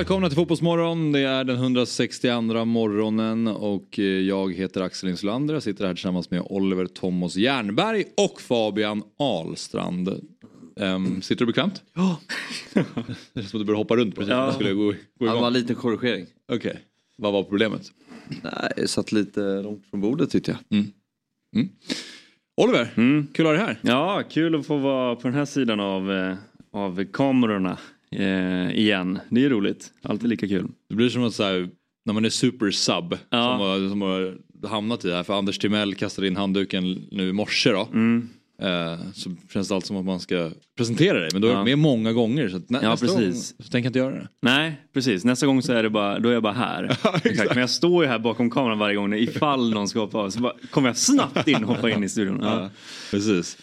[0.00, 1.12] Välkomna till Fotbollsmorgon.
[1.12, 5.54] Det är den 162 morgonen och eh, jag heter Axel Insulander.
[5.54, 10.08] Jag sitter här tillsammans med Oliver Thomas Jernberg och Fabian Ahlstrand.
[10.76, 11.82] Um, sitter du bekvämt?
[11.94, 12.20] Ja.
[12.74, 12.84] det
[13.34, 15.40] känns som att du började hoppa runt precis jag skulle gå, gå Det igång.
[15.40, 16.26] var en liten korrigering.
[16.52, 16.78] Okej,
[17.16, 17.82] vad var problemet?
[18.42, 20.84] Nej, jag satt lite långt från bordet tyckte jag.
[22.56, 23.26] Oliver, Mm.
[23.32, 23.78] kul att ha dig här.
[23.82, 26.36] Ja, kul att få vara på den här sidan av, eh,
[26.72, 27.78] av kamerorna
[28.16, 29.18] eh, igen.
[29.30, 29.90] Det är roligt.
[30.02, 30.66] Alltid lika kul.
[30.88, 31.68] Det blir som att så här,
[32.04, 33.52] när man är super sub Ja.
[33.58, 34.38] som, har, som har
[34.68, 35.22] hamnat i det här.
[35.22, 37.88] För Anders Timell kastade in handduken nu i morse då.
[37.92, 38.28] Mm.
[38.62, 41.28] Eh, så känns det alltid som att man ska presentera dig.
[41.32, 41.64] Men då är Ja.
[41.64, 42.48] med många gånger.
[42.48, 43.24] Så nä, Ja, nästa precis.
[43.58, 44.28] gång så tänker jag inte göra det.
[44.42, 45.24] Nej, precis.
[45.24, 46.84] Nästa gång så är det bara, då är jag bara här.
[47.24, 47.50] exakt.
[47.50, 50.30] Men jag står ju här bakom kameran varje gång ifall någon ska hoppa av.
[50.30, 52.38] Så bara, kommer jag snabbt in och hoppa in i studion.
[52.42, 52.70] Ja.
[53.10, 53.56] Precis.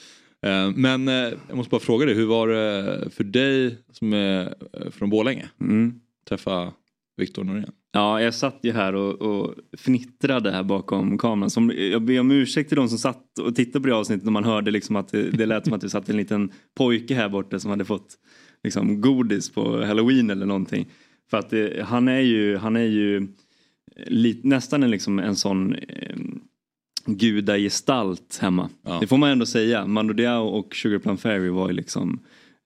[0.45, 4.55] Eh, Men eh, jag måste bara fråga dig, hur var det för dig som är
[4.73, 5.49] eh, från Borlänge?
[5.61, 5.99] Mm.
[6.29, 6.73] Träffa
[7.17, 7.71] Viktor Norén?
[7.91, 11.49] Ja, jag satt ju här och, och fnittrade här bakom kameran.
[11.49, 14.31] Som, jag ber om ursäkt till de som satt och tittade på det avsnittet när
[14.31, 17.29] man hörde liksom att det, det lät som att det satt en liten pojke här
[17.29, 18.15] borta som hade fått
[18.63, 20.87] liksom, godis på halloween eller någonting.
[21.29, 23.27] För att det, han är ju, han är ju
[24.07, 26.15] lit, nästan en, liksom, en sån eh,
[27.07, 28.69] gudagestalt hemma.
[28.83, 28.97] Ja.
[29.01, 29.87] Det får man ändå säga.
[29.87, 32.19] Mando Diao och Sugar Plum Fairy var ju liksom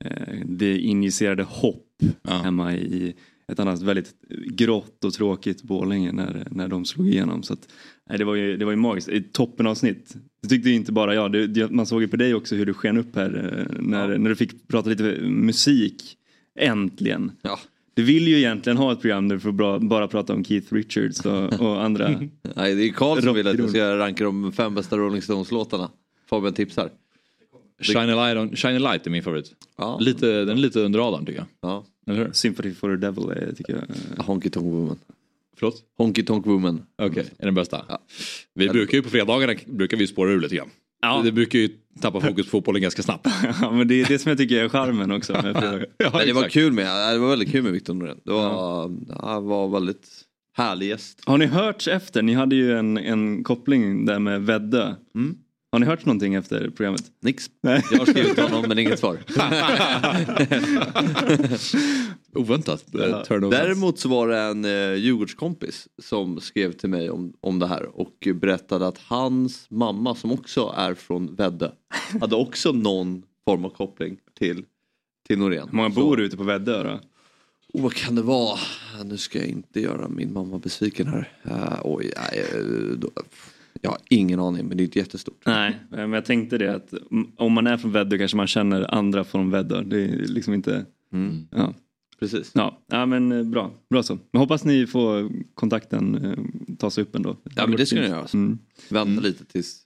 [0.06, 1.88] eh, det injicerade hopp
[2.23, 2.38] Ja.
[2.38, 3.16] hemma i
[3.47, 4.14] ett annat väldigt
[4.45, 7.44] grått och tråkigt Borlänge när, när de slog igenom.
[7.44, 7.67] Så att,
[8.09, 9.09] nej, det, var ju, det var ju magiskt.
[9.09, 10.16] Ett toppenavsnitt.
[10.42, 11.31] Det tyckte inte bara jag.
[11.31, 14.18] Det, det, man såg ju på dig också hur du sken upp här eh, när,
[14.18, 16.18] när du fick prata lite musik.
[16.59, 17.31] Äntligen.
[17.41, 17.59] Ja.
[17.94, 20.74] Du vill ju egentligen ha ett program där du får bra, bara prata om Keith
[20.74, 22.09] Richards och, och andra.
[22.56, 23.69] Nej, det är Karl som vill att Rockigron.
[23.69, 25.90] ska ranka de fem bästa Rolling Stones-låtarna.
[26.30, 26.90] Fabian tipsar.
[27.81, 29.51] Shine a, light on, Shine a light är min favorit.
[29.78, 29.97] Ja.
[30.01, 31.47] Lite, den är lite under radarn tycker jag.
[31.62, 31.85] Ja.
[32.07, 32.31] Eller hur?
[32.31, 34.24] Sympathy for the Devil är, tycker jag.
[34.24, 35.00] Honky Tonk Woman.
[35.57, 35.84] Förlåt?
[35.97, 36.81] Honky Tonk Woman.
[36.97, 37.85] Okej, är den bästa?
[37.90, 38.00] Ja.
[38.53, 40.69] Vi brukar ju på fredagarna brukar vi spåra ur lite grann.
[41.01, 41.22] Ja.
[41.25, 41.69] Det brukar ju
[42.01, 43.28] tappa fokus på fotbollen ganska snabbt.
[43.62, 45.34] Ja, men det är det som jag tycker är charmen också.
[45.97, 48.17] Ja, Men det var kul med, det var väldigt kul med Victor Norén.
[48.25, 48.91] Det var,
[49.22, 50.07] han var väldigt
[50.57, 51.22] härlig gäst.
[51.25, 52.22] Har ni hört efter?
[52.22, 54.94] Ni hade ju en, en koppling där med Väddö.
[55.16, 55.35] Mm.
[55.72, 57.12] Har ni hört någonting efter programmet?
[57.20, 57.50] Nix.
[57.64, 57.84] Nej.
[57.92, 59.18] Jag har skrivit honom men inget svar.
[62.40, 62.96] Oväntat.
[62.96, 63.50] eh.
[63.50, 68.00] Däremot så var det en eh, Djurgårdskompis som skrev till mig om, om det här
[68.00, 71.70] och berättade att hans mamma som också är från Väddö
[72.22, 74.66] hade också någon form av koppling till,
[75.28, 75.68] till Norén.
[75.70, 77.00] Hur många bor ute på Väddö då?
[77.74, 78.60] Oh, vad kan det vara?
[79.04, 81.38] Nu ska jag inte göra min mamma besviken här.
[81.46, 82.62] Uh, oj, nej, eh,
[82.98, 83.10] då,
[83.82, 85.42] jag har ingen aning men det är inte jättestort.
[85.46, 86.94] Nej, men jag tänkte det att
[87.38, 89.84] om man är från Väddö kanske man känner andra från Väddö.
[89.84, 90.86] Det är liksom inte...
[91.14, 91.48] Mm.
[91.52, 91.74] Ja,
[92.20, 92.52] Precis.
[92.54, 92.81] ja.
[92.92, 93.72] ja men eh, bra.
[93.90, 94.18] Bra så.
[94.31, 97.38] Men hoppas ni får kontakten eh, tas upp ändå.
[97.56, 98.20] Ja men det ska ni göra.
[98.22, 98.38] Alltså.
[98.38, 98.58] Mm.
[98.90, 99.81] Vänta lite tills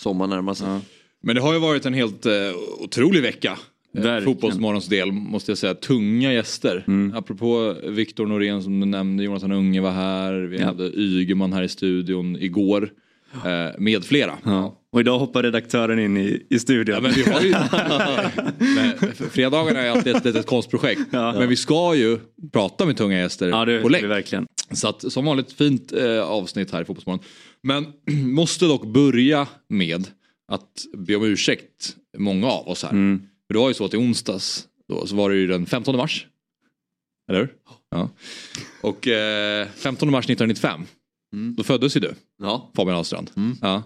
[0.00, 0.68] sommaren närmar sig.
[0.68, 0.80] Ja.
[1.22, 2.32] Men det har ju varit en helt eh,
[2.78, 3.58] otrolig vecka.
[3.98, 4.20] Eh.
[4.24, 5.74] Fotbollsmorgons del måste jag säga.
[5.74, 6.84] Tunga gäster.
[6.86, 7.16] Mm.
[7.16, 10.32] Apropå Viktor Norén som du nämnde, Jonathan Unge var här.
[10.34, 10.66] Vi Ja.
[10.66, 12.90] hade Ygeman här i studion igår.
[13.34, 14.38] Eh, med flera.
[14.44, 14.76] Ja.
[14.92, 16.94] Och idag hoppar redaktören in i, i studion.
[16.94, 17.50] Ja, men vi har ju...
[18.74, 21.00] men, fredagarna är alltid ett litet konstprojekt.
[21.10, 21.32] Ja.
[21.32, 22.18] Men vi ska ju
[22.52, 24.04] prata med tunga gäster ja, det på länk.
[24.04, 24.46] verkligen.
[24.72, 27.24] Så att, som vanligt fint eh, avsnitt här i Fotbollsmorgon.
[27.62, 27.86] Men
[28.34, 30.06] måste dock börja med
[30.48, 32.90] att be om ursäkt, många av oss här.
[32.90, 33.22] Mm.
[33.46, 35.96] För det var ju så att i onsdags, då, så var det ju den 15
[35.96, 36.26] mars.
[37.28, 37.52] Eller hur?
[37.90, 38.10] Ja.
[38.82, 40.86] Och eh, 15 mars 1995,
[41.32, 41.54] Mm.
[41.54, 42.70] då föddes ju du, Ja.
[42.76, 43.30] Fabian Ahlstrand.
[43.36, 43.56] Mm.
[43.62, 43.82] Ja.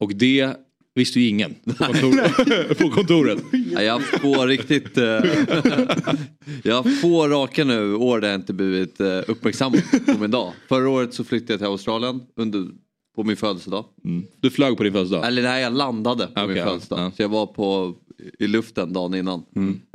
[0.00, 0.56] Och det
[0.94, 3.38] visste ju ingen på, kontor, på kontoret.
[3.72, 4.98] Ja, Jag får riktigt...
[4.98, 5.04] Eh,
[6.64, 10.52] jag får raka nu år där jag inte blivit eh, uppmärksammad på min dag.
[10.68, 12.68] Förra året så flyttade jag till Australien under,
[13.16, 13.84] på min födelsedag.
[14.04, 14.26] Mm.
[14.40, 15.26] Du flög på din födelsedag.
[15.26, 17.00] Eller nej, jag landade på Okej, min födelsedag.
[17.00, 17.10] ja.
[17.16, 17.94] Så jag var på,
[18.38, 19.42] i luften dagen innan.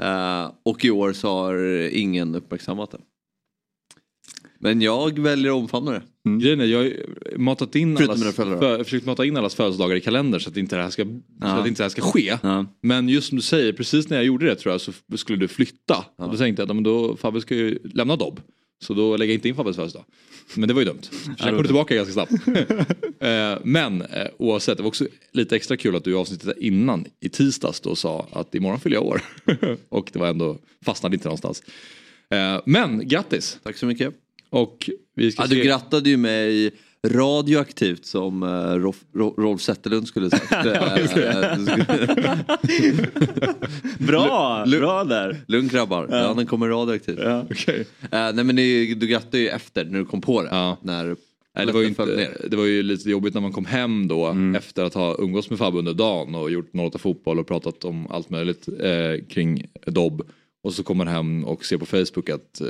[0.01, 2.97] Eh, och i år så har ingen uppmärksammat det.
[4.59, 6.01] Men jag väljer att omfamna det.
[6.41, 10.01] Grejen är, jag har matat in Förutom allas, för, försökt mata in allas födelsedagar i
[10.01, 11.47] kalender så att inte det här ska, så Ja.
[11.47, 12.37] att inte det här ska ske.
[12.43, 12.65] Ja.
[12.81, 15.47] Men just som du säger, precis när jag gjorde det tror jag så skulle du
[15.47, 16.05] flytta.
[16.17, 18.41] Och då tänkte jag att ja, men då, Fabbe ska ju lämna Dobb.
[18.83, 20.05] Så då lägger jag inte in Fabbes födelsedag.
[20.55, 21.01] Men det var ju dumt.
[21.39, 22.31] Sen kom tillbaka ganska snabbt.
[23.19, 27.05] Eh, Men eh, oavsett, det var också lite extra kul att du i avsnittet innan
[27.19, 29.21] i tisdags då sa att imorgon fyller jag år.
[29.89, 31.63] Och det var ändå, fastnade inte någonstans.
[32.29, 33.59] Eh, Men grattis!
[33.63, 34.13] Tack så mycket.
[34.49, 35.63] Och vi ska Ja, du se...
[35.63, 36.71] grattade ju mig
[37.07, 40.51] radioaktivt som uh, Rolf, Rolf Zetterlund skulle sagt.
[40.51, 40.61] Eh,
[42.63, 42.93] du
[44.05, 45.41] Bra, bra där.
[45.47, 46.33] Lugn grabbar, ja.
[46.33, 47.19] den kommer radioaktivt.
[47.23, 47.45] Ja.
[47.51, 47.87] Okej.
[48.01, 50.49] Eh, nej men det, du grattade ju efter när du kom på det.
[50.51, 50.77] Ja.
[50.81, 51.15] När
[51.55, 54.35] Nej, det, var ju inte, det var ju lite jobbigt när man kom hem då
[54.57, 58.07] efter att ha umgås med Fabbe under dagen och gjort 08 fotboll och pratat om
[58.11, 60.21] allt möjligt eh, kring Dobb.
[60.67, 62.67] Och så kommer man hem och ser på Facebook att eh,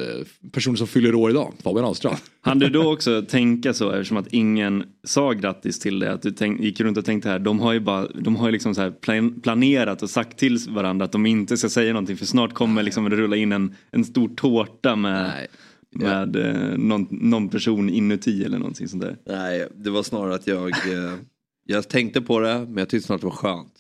[0.52, 2.18] personer som fyller år idag, Fabian Ahlstrand.
[2.42, 6.14] Han du då också tänka så eftersom att ingen sa grattis till det?
[6.14, 8.52] Att du tänk, gick runt och tänkte här, de har ju bara, de har ju
[8.52, 12.18] liksom så här plan, planerat och sagt till varandra att de inte ska säga någonting
[12.18, 15.48] för snart kommer liksom rulla in en, en stor tårta med, Nej.
[15.92, 19.18] med eh, någon, någon person inuti eller någonting sånt där.
[19.26, 21.14] Nej, det var snarare att jag, eh,
[21.66, 23.74] jag tänkte på det men jag tyckte snart det var skönt.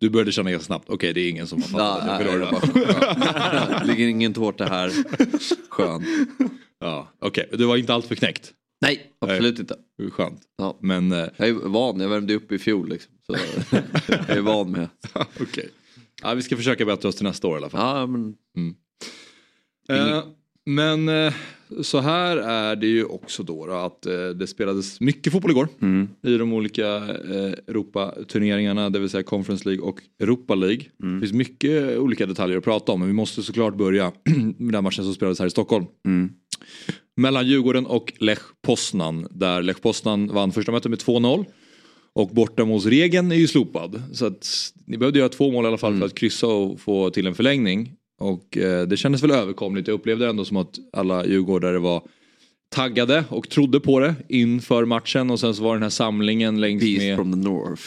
[0.00, 3.78] Du började känna ganska snabbt, okej det är ingen som har fattat år det.
[3.80, 4.92] Det ligger ingen tårta här.
[5.68, 6.04] Skönt.
[6.78, 8.52] Ja, Okej, du var inte allt för knäckt.
[8.80, 9.76] Nej, absolut inte.
[10.12, 10.40] Skönt.
[10.58, 10.78] Ja.
[10.80, 13.12] Men eh, Jag är van, jag värmde upp i fjol liksom.
[13.26, 13.36] Så
[14.08, 14.88] jag är van med.
[15.40, 15.68] okej.
[16.22, 17.98] Ja, vi ska försöka bättra oss till nästa år i alla fall.
[17.98, 18.34] Ja, men
[19.88, 20.22] Eh,
[20.70, 21.32] men eh,
[21.82, 25.68] så här är det ju också då, då att eh, det spelades mycket fotboll igår
[26.26, 30.84] i de olika eh, Europaturneringarna, det vill säga Conference League och Europa League.
[30.98, 34.12] Det finns mycket olika detaljer att prata om men vi måste såklart börja
[34.58, 35.86] med den matchen som spelades här i Stockholm.
[37.16, 41.44] Mellan Djurgården och Lech Poznan där Lech Poznan vann första mötet med 2-0.
[42.12, 44.02] Och bortamålsregeln är ju slopad.
[44.12, 47.10] Så att ni behövde göra två mål i alla fall för att kryssa och få
[47.10, 47.92] till en förlängning.
[48.20, 49.88] Och eh, det kändes väl överkomligt.
[49.88, 52.02] Jag upplevde ändå som att alla djurgårdare var
[52.68, 55.30] taggade och trodde på det inför matchen.
[55.30, 57.82] Och sen så var den här samlingen längs Beast med from the North.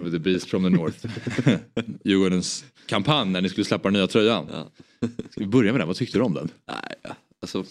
[0.10, 1.06] The Beast from the North.
[2.04, 4.46] Djurgårdens kampanj när ni skulle släppa den nya tröjan.
[4.50, 4.70] Ja.
[5.30, 5.88] Ska vi börja med den?
[5.88, 6.48] Vad tyckte du om den?
[6.68, 7.64] Nej, alltså.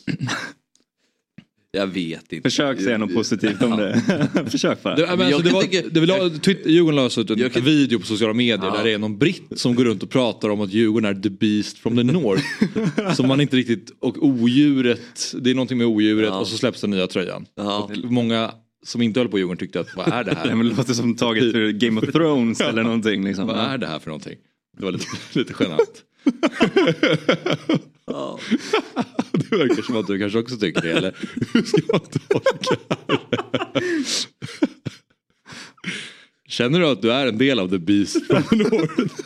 [1.76, 2.50] Jag vet inte.
[2.50, 4.02] Försök säga något positivt om det.
[4.52, 4.96] Försök bara.
[4.96, 7.40] Det, men jag alltså, det kan var, tycka- det var, Twitter- Djurgården la ut en
[7.40, 8.78] Jag kan- video på sociala medier Ja.
[8.78, 11.30] där det är någon britt som går runt och pratar om att Djurgården är the
[11.30, 12.44] beast from the north.
[13.16, 16.40] som man inte riktigt, och odjuret, det är någonting med odjuret Ja.
[16.40, 17.46] och så släpps den nya tröjan.
[17.56, 17.78] Ja.
[18.04, 18.52] Och många
[18.86, 20.56] som inte höll på Djurgården tyckte att vad är det Nej, här?
[20.56, 23.24] men det låter som taget ur Game of Thrones eller någonting.
[23.26, 23.48] Liksom.
[23.48, 24.36] vad är det här för någonting?
[24.78, 26.04] Det var lite, lite genant.
[28.08, 28.40] Ja.
[29.32, 31.16] Det verkar som att du kanske också tycker det eller
[31.54, 32.78] hur ska man tolka
[33.08, 33.20] det?
[36.48, 39.18] Känner du att du är en del av the beast from the north?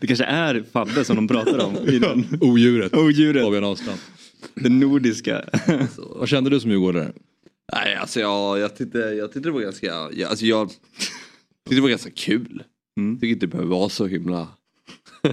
[0.00, 1.76] Det kanske är Fabbe som de pratar om.
[1.76, 2.38] I den.
[2.40, 2.94] Odjuret.
[2.96, 3.42] Odjuret.
[3.42, 3.98] Fabian Ahlstrand.
[4.54, 5.44] Det nordiska.
[5.96, 7.12] Vad kände du som djurgårdare?
[7.72, 11.80] Nej, alltså jag, jag, tyckte, jag tyckte det var ganska, jag, alltså jag tyckte det
[11.80, 12.62] var ganska kul.
[12.98, 13.16] Mm.
[13.20, 14.48] Tycker inte det behöver vara så himla...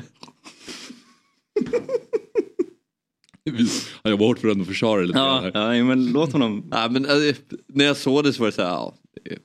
[4.04, 6.64] Han jobbar hårt för att försvara det lite Ja, ja, men låt honom.
[6.72, 9.40] Nej, men alltså, när jag såg det så var det så här, ja, det, är-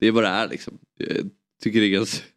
[0.00, 0.78] det är vad det är liksom.
[0.96, 1.30] Jag
[1.62, 2.24] tycker det är ganska...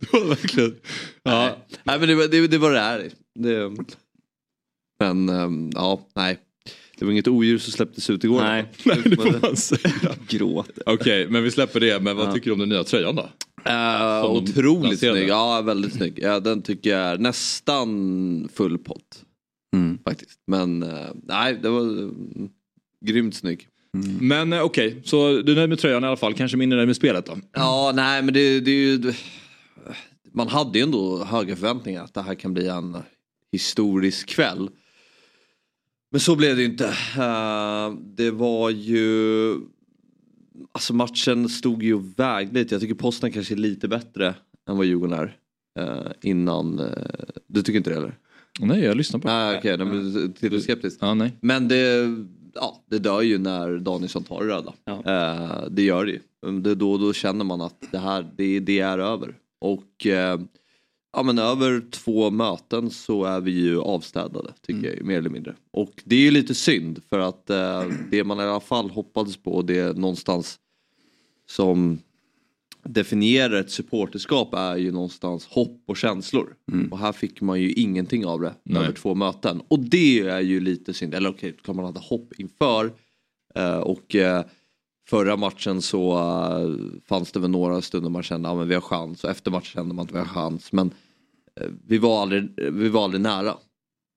[0.00, 0.76] Det var verkligen...
[1.22, 3.10] Ja, Nej men det, det, det var det är.
[3.34, 3.70] Det,
[4.98, 6.38] men ehm, ja, nej.
[6.98, 8.40] Det var inget odjur som släpptes ut igår.
[8.40, 8.64] Nej.
[8.84, 10.14] nej, det får man säga.
[10.28, 10.82] Gråter.
[10.86, 12.02] Okej, men vi släpper det.
[12.02, 12.32] Men vad Ja.
[12.32, 13.28] tycker du om den nya tröjan då?
[13.70, 15.28] Uh, otroligt snygg.
[15.28, 16.18] Ja, väldigt snygg.
[16.22, 19.22] Ja, den tycker jag är nästan full pott.
[19.76, 19.98] Mm.
[20.04, 20.40] Faktiskt.
[20.46, 20.88] Men eh,
[21.22, 22.48] nej, det var mm,
[23.06, 23.68] grymt snygg.
[24.20, 26.34] Men eh, okej, så du är nöjd med tröjan i alla fall.
[26.34, 27.38] Kanske mindre nöjd med spelet då?
[27.52, 28.98] Ja, nej men det, det är ju...
[28.98, 29.16] det-
[30.32, 32.96] Man hade ju ändå höga förväntningar att det här kan bli en
[33.52, 34.68] historisk kväll.
[36.16, 36.86] Men så blev det ju inte.
[37.18, 39.50] Eh, det var ju...
[40.72, 42.74] Alltså matchen stod ju och vägde lite.
[42.74, 44.34] Jag tycker posten kanske är lite bättre
[44.68, 45.36] än vad Djurgården är.
[45.78, 46.78] eh, innan...
[46.78, 46.86] eh,
[47.46, 48.18] du tycker inte det eller?
[48.60, 49.34] Nej, jag lyssnar på det.
[49.34, 50.98] Nej okej, okay, till du skeptisk.
[51.00, 51.32] Ja, nej.
[51.40, 52.14] Men det,
[52.54, 54.72] ja, det dör ju när Danielsson tar det röda.
[54.84, 55.02] Ja.
[55.04, 56.20] Eh, det gör det ju.
[56.60, 59.34] Det, då, då känner man att det här det, det är över.
[59.60, 60.40] Och eh,
[61.16, 65.30] ja, men över två möten så är vi ju avstädade tycker jag ju, mer eller
[65.30, 65.54] mindre.
[65.70, 69.36] Och det är ju lite synd för att eh, det man i alla fall hoppades
[69.36, 70.58] på det är någonstans
[71.48, 71.98] som
[72.84, 76.54] definierar ett supporterskap är ju någonstans hopp och känslor.
[76.90, 78.82] Och här fick man ju ingenting av det Nej.
[78.82, 79.62] över två möten.
[79.68, 81.14] Och det är ju lite synd.
[81.14, 82.92] Eller okej, klart man hade hopp inför.
[83.54, 84.44] Eh, och eh,
[85.08, 88.74] förra matchen så eh, fanns det väl några stunder man kände att ah, men vi
[88.74, 89.24] har chans.
[89.24, 90.72] Och efter matchen kände man att vi har chans.
[90.72, 90.90] Men
[91.86, 93.54] vi, var aldrig, vi var aldrig nära.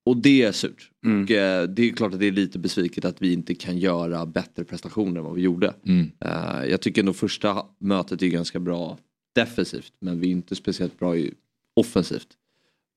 [0.05, 0.91] Och det är surt.
[1.05, 1.23] Mm.
[1.23, 4.25] Och, eh, det är klart att det är lite besviket att vi inte kan göra
[4.25, 5.73] bättre prestationer än vad vi gjorde.
[5.85, 6.11] Mm.
[6.19, 8.97] Eh, jag tycker ändå första mötet är ganska bra
[9.35, 11.33] defensivt men vi är inte speciellt bra i
[11.75, 12.27] offensivt.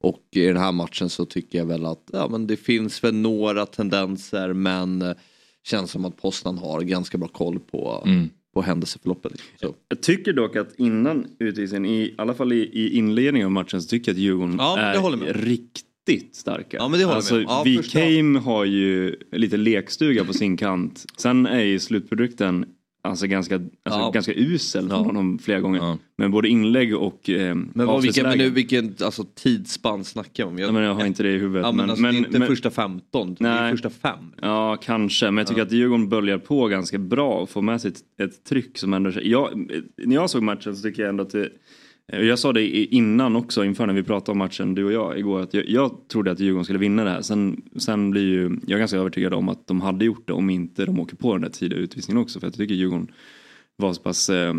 [0.03, 3.15] Och i den här matchen så tycker jag väl att ja, men det finns väl
[3.15, 5.15] några tendenser men eh,
[5.65, 8.31] känns som att Poznan har ganska bra koll på, Mm.
[8.55, 9.33] På händelseförloppet.
[9.61, 9.75] Så.
[9.89, 13.89] Jag tycker dock att innan utvisningen, i alla fall i, i inledningen av matchen så
[13.89, 15.45] tycker jag att Djurgården Ja, är med.
[15.45, 16.77] riktigt starka.
[16.77, 17.41] Ja, men det håller alltså.
[17.41, 21.05] Ja, Wikheim har ju lite lekstuga på sin kant.
[21.17, 22.65] Sen är ju slutprodukten
[23.03, 24.11] alltså ganska, alltså Ja.
[24.11, 25.05] ganska usel från Ja.
[25.07, 25.79] honom flera gånger.
[25.79, 25.99] Ja.
[26.17, 30.51] Men både inlägg och eh, Men vad, vilken, men nu, vilken alltså, tidsspann snackar vi
[30.51, 30.59] om?
[30.59, 31.63] Ja, men jag har inte det i huvudet.
[31.67, 34.33] men, men, alltså, men, det är inte men- första 15, det är första fem.
[34.43, 35.27] Ja, kanske.
[35.27, 38.45] Men jag tycker att Djurgården böljar på ganska bra och får med sig ett, ett
[38.45, 39.11] tryck som ändå...
[39.23, 41.49] Jag, när jag såg matchen så tycker jag ändå att det...
[42.07, 45.41] Jag sa det innan också inför när vi pratade om matchen du och jag igår
[45.41, 47.23] att jag, jag trodde att Djurgården skulle vinna det här.
[47.23, 50.51] Sen, sen blir ju jag är ganska övertygad om att de hade gjort det om
[50.51, 52.41] inte de åker på den där tidiga utvisningen också.
[52.41, 53.09] För jag tycker Djurgården
[53.77, 54.55] var så pass eh,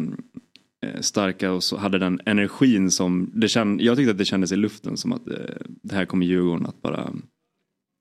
[0.85, 4.51] eh, starka och så hade den energin som det känd, Jag tyckte att det kändes
[4.51, 5.35] i luften som att eh,
[5.65, 7.09] det här kommer Djurgården att bara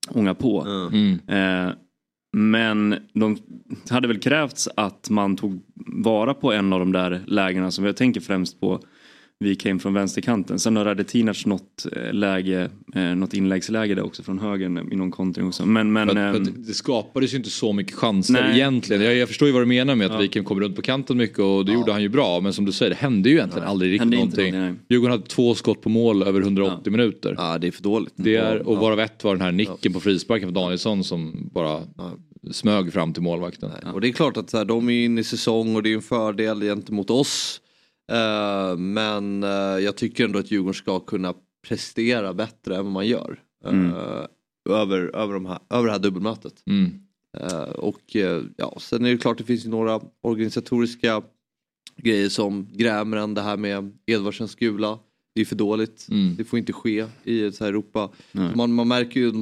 [0.08, 0.66] ånga på.
[0.92, 1.18] Mm.
[1.26, 1.74] Eh,
[2.36, 3.36] men de
[3.90, 7.96] hade väl krävts att man tog vara på en av de där lägena som jag
[7.96, 8.80] tänker främst på
[9.42, 10.58] vi came från vänsterkanten.
[10.58, 15.10] Sen har Radetinac något eh, läge, eh, något inläggsläge där också från höger i någon
[15.10, 15.66] kontring också.
[15.66, 18.52] Men, men För att, för ehm, att det skapades ju inte så mycket chanser Nej.
[18.54, 19.02] egentligen.
[19.02, 20.18] Jag, jag förstår ju vad du menar med att Ja.
[20.18, 22.40] Viken kom runt på kanten mycket och det gjorde han ju bra.
[22.40, 24.60] Men som du säger, det hände ju egentligen aldrig riktigt hände inte någonting.
[24.60, 24.74] nej.
[24.88, 27.34] Djurgården hade två skott på mål över 180 minuter.
[27.38, 28.12] Ja, det är för dåligt.
[28.16, 28.80] Det är, och Ja.
[28.80, 31.80] varav ett var den här nicken på frisparken för Danielsson som bara
[32.50, 33.70] smög fram till målvakten.
[33.94, 35.94] Och det är klart att så här, de är inne i säsong och det är
[35.94, 37.60] en fördel gentemot oss.
[38.12, 39.50] Eh, men eh,
[39.84, 41.34] jag tycker ändå att Djurgården ska kunna
[41.68, 43.40] prestera bättre än vad man gör.
[43.64, 43.92] eh, Mm.
[44.70, 46.62] över, över, de här, över det här dubbelmötet.
[46.66, 46.90] Mm.
[47.74, 48.16] Och
[48.56, 51.22] ja, sen är det klart det finns några organisatoriska
[51.96, 54.98] grejer som grämer det här med Edvardsens gula.
[55.34, 56.06] Det är för dåligt.
[56.10, 56.36] Mm.
[56.36, 58.10] Det får inte ske i ett så här Europa.
[58.54, 59.32] Man, man märker ju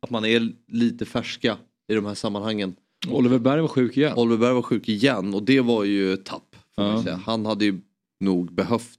[0.00, 1.56] att man är lite färska
[1.88, 2.76] i de här sammanhangen.
[3.10, 4.12] Oliver Berg var sjuk igen.
[4.16, 6.56] Oliver Berg var sjuk igen och det var ju tapp.
[6.76, 7.04] Ja.
[7.26, 7.80] Han hade ju
[8.20, 8.98] nog behövt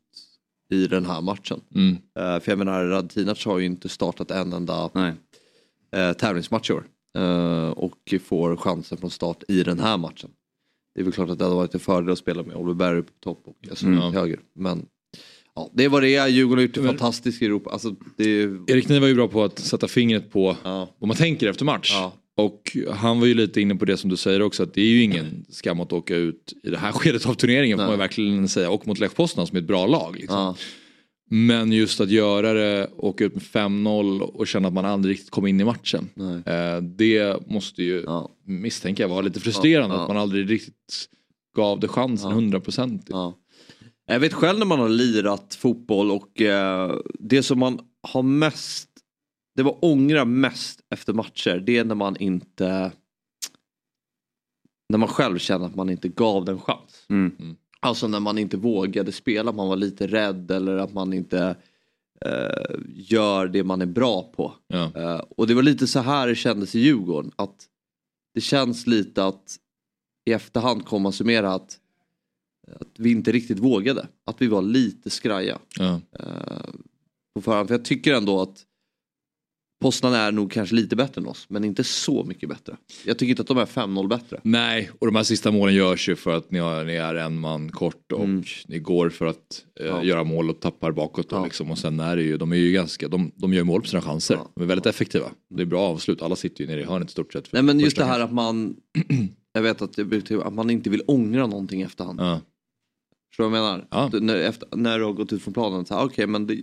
[0.73, 1.61] i den här matchen.
[1.75, 1.93] Mm.
[2.19, 5.13] Eh, för jag menar Radetinac har ju inte startat en enda nej.
[5.95, 6.83] uh, tävlingsmatch i år.
[7.17, 10.29] Eh, och får chansen från start i den här matchen.
[10.95, 13.01] Det är väl klart att det hade varit en fördel att spela med Oliver Berg
[13.01, 14.13] på topp och alltså Mm.
[14.13, 14.39] höger.
[14.55, 14.85] Men
[15.55, 16.27] ja, det är vad det är.
[16.27, 17.69] Djurgården har gjort det fantastiskt i Europa.
[17.69, 21.07] Alltså, det är, Erik Niva var ju bra på att sätta fingret på ja, vad
[21.07, 21.91] man tänker efter match.
[21.93, 24.81] ja, Och han var ju lite inne på det som du säger också att det
[24.81, 27.87] är ju ingen skam att åka ut i det här skedet av turneringen får Nej.
[27.87, 28.69] man ju verkligen säga.
[28.69, 30.15] Och mot Lech Poznan som är ett bra lag.
[30.15, 30.37] Liksom.
[30.37, 30.55] ja.
[31.31, 35.29] Men just att göra det, åka ut med 5-0 och känna att man aldrig riktigt
[35.29, 36.09] kom in i matchen.
[36.45, 38.29] Eh, det måste ju, Ja.
[38.45, 41.09] misstänker jag, vara lite frustrerande Ja, att man aldrig riktigt
[41.55, 42.59] gav det chansen Ja.
[42.59, 43.03] 100%.
[43.07, 43.37] Ja.
[44.07, 48.88] Jag vet själv när man har lirat fotboll och eh, det som man har mest,
[49.59, 52.91] det var ångra mest efter matcher, det är när man inte,
[54.89, 57.05] när man själv känner att man inte gav den chans.
[57.09, 57.55] Mm.
[57.79, 61.55] Alltså när man inte vågade spela, man var lite rädd eller att man inte
[62.25, 64.53] eh, gör det man är bra på.
[64.67, 64.91] Ja.
[64.95, 67.31] Eh, och det var lite så här det kändes i Djurgården.
[67.35, 67.67] Att
[68.33, 69.57] det känns lite att
[70.25, 71.79] i efterhand kommer man summera att,
[72.79, 74.07] att vi inte riktigt vågade.
[74.25, 76.01] Att vi var lite skraja Ja.
[76.19, 76.69] eh,
[77.35, 77.67] på förhand.
[77.67, 78.65] För jag tycker ändå att
[79.81, 82.77] Poznan är nog kanske lite bättre än oss, men inte så mycket bättre.
[83.05, 84.39] Jag tycker inte att de är 5-0 bättre.
[84.43, 87.39] Nej, och de här sista målen görs ju för att ni, har, ni är en
[87.39, 88.43] man kort och Mm.
[88.67, 90.03] ni går för att eh, Ja.
[90.03, 91.29] göra mål och tappar bakåt.
[91.29, 91.43] Då, Ja.
[91.43, 91.71] liksom.
[91.71, 94.01] Och sen är det ju, de är ju ganska, de, de gör mål på sina
[94.01, 94.35] chanser.
[94.35, 94.51] Ja.
[94.55, 95.25] De är väldigt effektiva.
[95.49, 97.53] Det är bra avslut, alla sitter ju nere i hörnet i stort sett.
[97.53, 98.25] Nej men just det här chansen.
[98.27, 98.75] att man,
[99.53, 102.19] jag vet att, det att man inte vill ångra någonting i efterhand.
[102.21, 102.41] Ja.
[103.31, 104.09] Förstår du vad jag menar?
[104.09, 106.57] Du, När, efter, när du har gått ut från planen, okej men det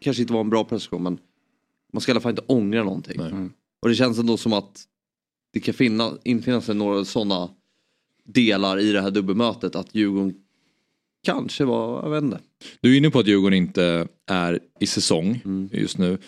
[0.00, 1.18] kanske inte var en bra prestation men
[1.92, 3.20] man ska i alla fall inte ångra någonting.
[3.20, 3.52] Mm.
[3.82, 4.84] Och det känns ändå som att
[5.52, 7.50] det kan finna, infinna sig några sådana
[8.24, 10.34] delar i det här dubbelmötet att Djurgården
[11.24, 12.40] kanske var, jag vet inte.
[12.80, 15.68] Du är inne på att Djurgården inte är i säsong Mm.
[15.72, 16.18] just nu.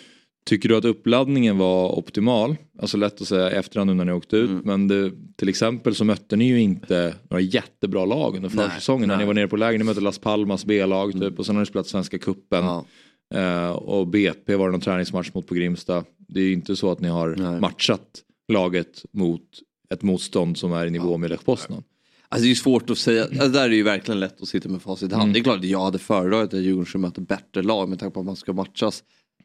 [0.45, 2.55] Tycker du att uppladdningen var optimal?
[2.79, 4.49] Alltså lätt att säga efterhand nu när ni åkte ut.
[4.49, 4.61] Mm.
[4.65, 9.07] Men det, till exempel så mötte ni ju inte några jättebra lag under Nej, försäsongen.
[9.07, 11.21] När ni var nere på läger, ni mötte Las Palmas B-lag typ.
[11.21, 11.35] Mm.
[11.35, 12.65] Och sen har ni spelat Svenska Cupen.
[12.65, 12.85] Ja.
[13.31, 16.03] Eh, och BP var det någon träningsmatch mot på Grimsta.
[16.17, 17.59] Det är ju inte så att ni har Nej.
[17.59, 19.41] matchat laget mot
[19.89, 21.83] ett motstånd som är i nivå med Lech Poznan.
[22.29, 24.47] Alltså det är ju svårt att säga, alltså där är det ju verkligen lätt att
[24.47, 25.23] sitta med facit i hand.
[25.23, 25.33] Mm.
[25.33, 28.13] Det är klart att jag hade föredragit att Djurgården skulle möta bättre lag med tanke
[28.13, 29.03] på att man ska matchas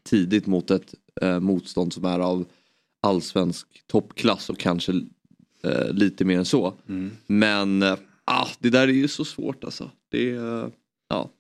[0.09, 2.45] tidigt mot ett eh, motstånd som är av
[3.02, 4.93] allsvensk toppklass och kanske
[5.62, 6.75] eh, lite mer än så.
[6.88, 7.11] Mm.
[7.26, 9.90] Men eh, ah, det där är ju så svårt alltså.
[10.11, 10.71] Det, är,
[11.09, 11.31] ja.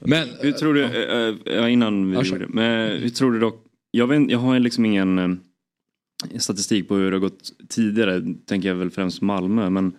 [0.00, 4.06] Men Hur tror du, eh, ja, innan vi gjorde men hur tror du dock, jag,
[4.06, 8.76] vet, jag har liksom ingen eh, statistik på hur det har gått tidigare, tänker jag
[8.76, 9.92] väl främst Malmö, men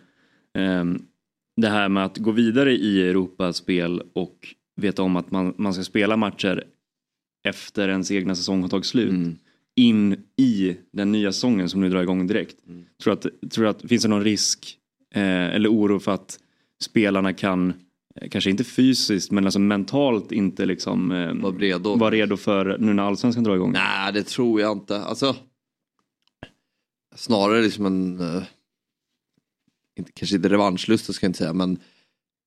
[0.58, 1.02] ehm,
[1.62, 5.84] det här med att gå vidare i Europaspel och veta om att man, man ska
[5.84, 6.64] spela matcher
[7.48, 9.36] efter ens egna säsong har tagit slut Mm.
[9.76, 12.56] in i den nya säsongen som nu drar igång direkt.
[12.68, 12.86] Mm.
[13.04, 14.78] Tror att, tror att, finns det någon risk
[15.16, 16.40] eh, eller oro för att
[16.84, 17.74] spelarna kan,
[18.32, 21.96] kanske inte fysiskt men alltså mentalt inte liksom eh, Var redo.
[21.96, 23.72] vara redo för nu när allsvenskan drar igång?
[23.72, 24.98] Nej, det tror jag inte.
[25.02, 25.36] Alltså,
[27.16, 28.44] snarare liksom en, eh,
[30.00, 31.80] inte, kanske inte revanschlust ska jag inte säga, men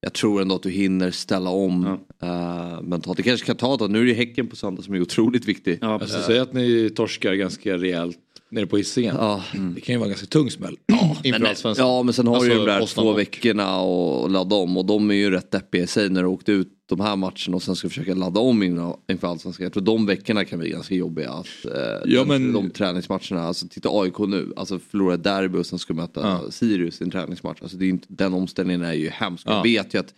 [0.00, 1.86] jag tror ändå att du hinner ställa om
[2.22, 3.16] eh, mentalt.
[3.16, 3.90] Det kanske kan ta ett.
[3.90, 5.78] Nu är det Häcken på söndag som är otroligt viktig.
[5.80, 8.18] Ja, Alltså, säg att ni torskar ganska rejält
[8.50, 9.16] nere på Hisingen.
[9.18, 9.44] Ja.
[9.74, 10.76] Det kan ju vara en ganska tung smäll.
[11.24, 11.86] inför Men, allsvenskan.
[11.86, 14.86] ja men sen har Alltså, du ju de där två veckorna att ladda om och
[14.86, 17.62] de är ju rätt deppiga i sig när du åkte ut de här matcherna och
[17.62, 18.62] sen ska försöka ladda om
[19.08, 19.64] inför allsvenskan.
[19.64, 21.30] Jag tror de veckorna kan bli ganska jobbiga.
[21.30, 21.72] Att, eh,
[22.04, 25.94] Ja, den, men- De träningsmatcherna, alltså titta AIK nu, alltså förlora derby och sen ska
[25.94, 26.50] möta Ja.
[26.50, 27.58] Sirius i en träningsmatch.
[27.62, 29.46] Alltså det är inte, den omställningen är ju hemsk.
[29.46, 29.54] Ja.
[29.56, 30.14] Jag vet ju att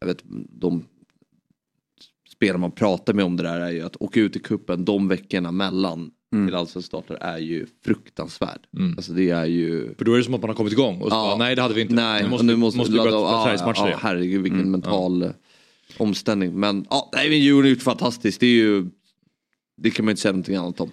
[0.00, 0.22] jag vet,
[0.60, 0.84] de
[2.32, 5.08] spelare man pratar med om det där är ju att åka ut i kuppen de
[5.08, 6.46] veckorna mellan Mm.
[6.46, 8.60] till allsvenskan är ju fruktansvärd.
[8.78, 8.94] Mm.
[8.96, 11.08] Alltså det är ju För då är det som att man har kommit igång och
[11.08, 11.22] så Ja.
[11.22, 11.94] bara, nej det hade vi inte.
[11.94, 13.98] Nej, nu måste, nu måste, måste vi börja ja, träningsmatcher ja, igen.
[14.02, 15.30] Herregud vilken Mm, mental eh,
[15.98, 16.60] omställning.
[16.60, 18.40] Men ja, nej, men Djurgården har gjort fantastiskt.
[18.40, 18.86] Det är ju
[19.76, 20.90] det kan man inte säga någonting annat om.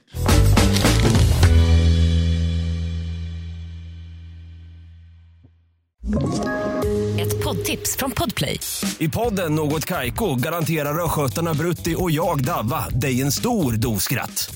[7.19, 8.59] Ett poddtips från Podplay.
[8.99, 14.55] I podden Något Kaiko garanterar östgötarna Brutti och jag, Davva, dig en stor dos skratt.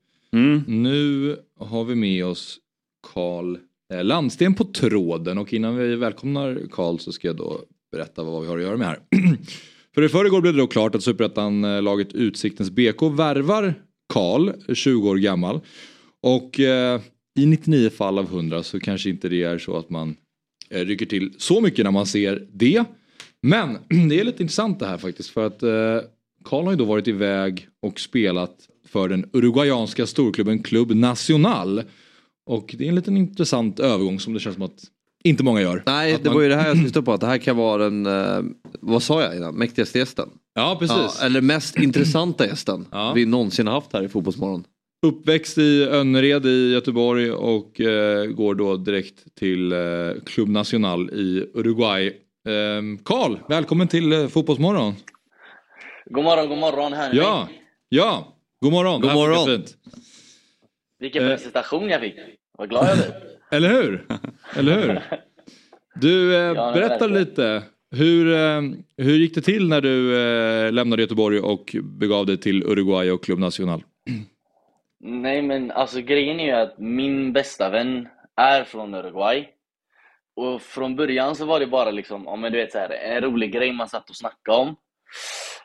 [0.35, 0.63] Mm.
[0.67, 2.59] Nu har vi med oss
[3.13, 3.57] Karl
[3.93, 8.41] eh, Landsten på tråden och innan vi välkomnar Karl så ska jag då berätta vad
[8.41, 8.99] vi har att göra med här.
[9.95, 13.73] För i förrgår blev det då klart att superettan-laget eh, Utsiktens BK värvar
[14.13, 15.59] Karl, 20 år gammal.
[16.21, 17.01] Och eh,
[17.39, 20.15] i 99 fall av 100 så kanske inte det är så att man
[20.69, 22.83] eh, rycker till så mycket när man ser det.
[23.41, 23.77] Men
[24.09, 25.99] det är lite intressant det här faktiskt för att eh,
[26.43, 31.83] Karl har ju då varit iväg och spelat för den uruguayanska storklubben Club Nacional.
[32.45, 34.83] Och det är en liten intressant övergång som det känns som att
[35.23, 35.83] inte många gör.
[35.85, 37.13] Nej, Att det man- var ju det här jag syftade på.
[37.13, 38.39] Att det här kan vara den, eh,
[38.81, 40.29] vad sa jag innan, mäktigaste gästen.
[40.55, 41.17] Ja, precis.
[41.19, 43.13] Ja, eller mest intressanta gästen Ja.
[43.15, 44.63] vi någonsin har haft här i Fotbollsmorgon.
[45.05, 49.77] Uppväxt i Önnered i Göteborg och eh, går då direkt till eh,
[50.25, 52.13] Club Nacional i Uruguay.
[52.49, 54.93] Ehm, Karl, välkommen till eh, Fotbollsmorgon.
[56.09, 56.91] God morgon, god morgon.
[56.91, 57.47] Ni Ja,
[57.89, 58.30] ja,
[58.61, 59.01] god morgon.
[59.01, 59.45] God morgon.
[59.47, 59.77] Fint.
[60.99, 61.29] Vilken Eh.
[61.29, 62.15] presentation jag fick.
[62.57, 63.11] Vad glad jag blev.
[63.51, 64.07] Eller hur?
[64.55, 65.01] Eller hur?
[65.95, 67.63] Du, eh, berätta lite.
[67.91, 68.61] Hur, eh,
[68.97, 73.23] hur gick det till när du eh, lämnade Göteborg och begav dig till Uruguay och
[73.23, 73.83] Club Nacional?
[75.03, 79.47] Nej, men alltså grejen är ju att min bästa vän är från Uruguay.
[80.35, 83.21] Och från början så var det bara liksom, ja men du vet så här, en
[83.21, 84.75] rolig grej man satt och snackade om.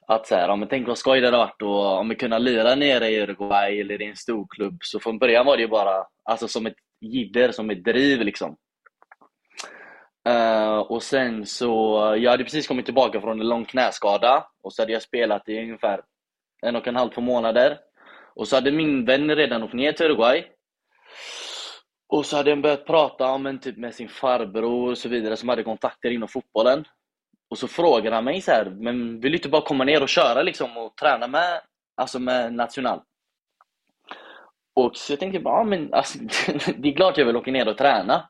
[0.08, 2.38] Att så här, ja men tänk vad skoj det hade varit och om vi kunna
[2.38, 4.78] lira nere i Uruguay eller i en stor klubb.
[4.80, 8.56] Så från början var det ju bara, alltså som ett jidder, som ett driv liksom.
[10.28, 11.68] Uh, och sen så,
[12.18, 15.62] jag hade precis kommit tillbaka från en lång knäskada och så hade jag spelat i
[15.62, 16.00] ungefär
[16.62, 17.78] en och en halv, två månader.
[18.34, 20.44] Och så hade min vän redan åkt ner till Uruguay.
[22.08, 25.36] Och så hade han börjat prata om en typ med sin farbror och så vidare
[25.36, 26.84] som hade kontakter inom fotbollen.
[27.50, 30.08] Och så frågade han mig så här, men vill du inte bara komma ner och
[30.08, 31.60] köra liksom och träna med,
[31.96, 33.00] alltså med National?
[34.74, 36.18] Och så jag tänkte bara, ja men alltså,
[36.76, 38.28] det är klart jag vill åka ner och träna.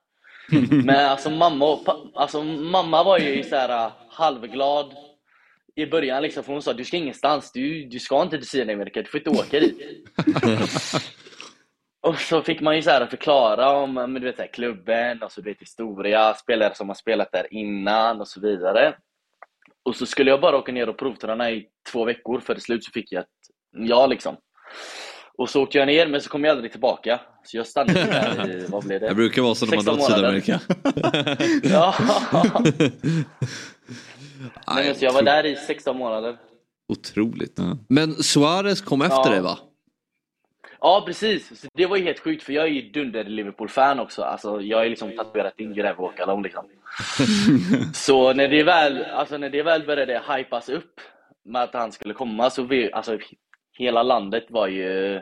[0.70, 4.94] Men alltså mamma, och, alltså, mamma var ju så här uh, halvglad
[5.74, 9.02] i början liksom, för hon sa du ska ingenstans, du, du ska inte till Sydamerika,
[9.02, 9.78] du får inte åka dit.
[12.00, 15.22] och så fick man ju så här förklara om men du vet, så här, klubben,
[15.22, 18.94] och så, du vet, historia, spelare som har spelat där innan och så vidare.
[19.86, 22.84] Och så skulle jag bara åka ner och provträna i två veckor, för till slut
[22.84, 23.26] så fick jag ett
[23.76, 24.36] ja liksom.
[25.38, 27.20] Och så åkte jag ner men så kom jag aldrig tillbaka.
[27.44, 29.08] Så jag stannade där i, vad blev det?
[29.08, 30.44] Det brukar vara så när man 16 drar till.
[30.44, 30.60] Sydamerika.
[31.70, 31.94] Ja.
[34.74, 36.36] Nej, men jag var där i 16 månader.
[36.92, 37.58] Otroligt.
[37.88, 39.30] Men Suarez kom efter Ja.
[39.30, 39.58] dig va?
[40.80, 41.60] Ja, precis.
[41.60, 44.22] Så det var ju helt sjukt för jag är ju dunder Liverpool-fan också.
[44.22, 46.64] Alltså, jag är liksom tatuerat in Greve Åkerlund liksom.
[47.94, 51.00] så när det, väl, alltså, när det väl började hypas upp
[51.44, 53.18] med att han skulle komma så vi, alltså,
[53.72, 55.20] hela landet var ju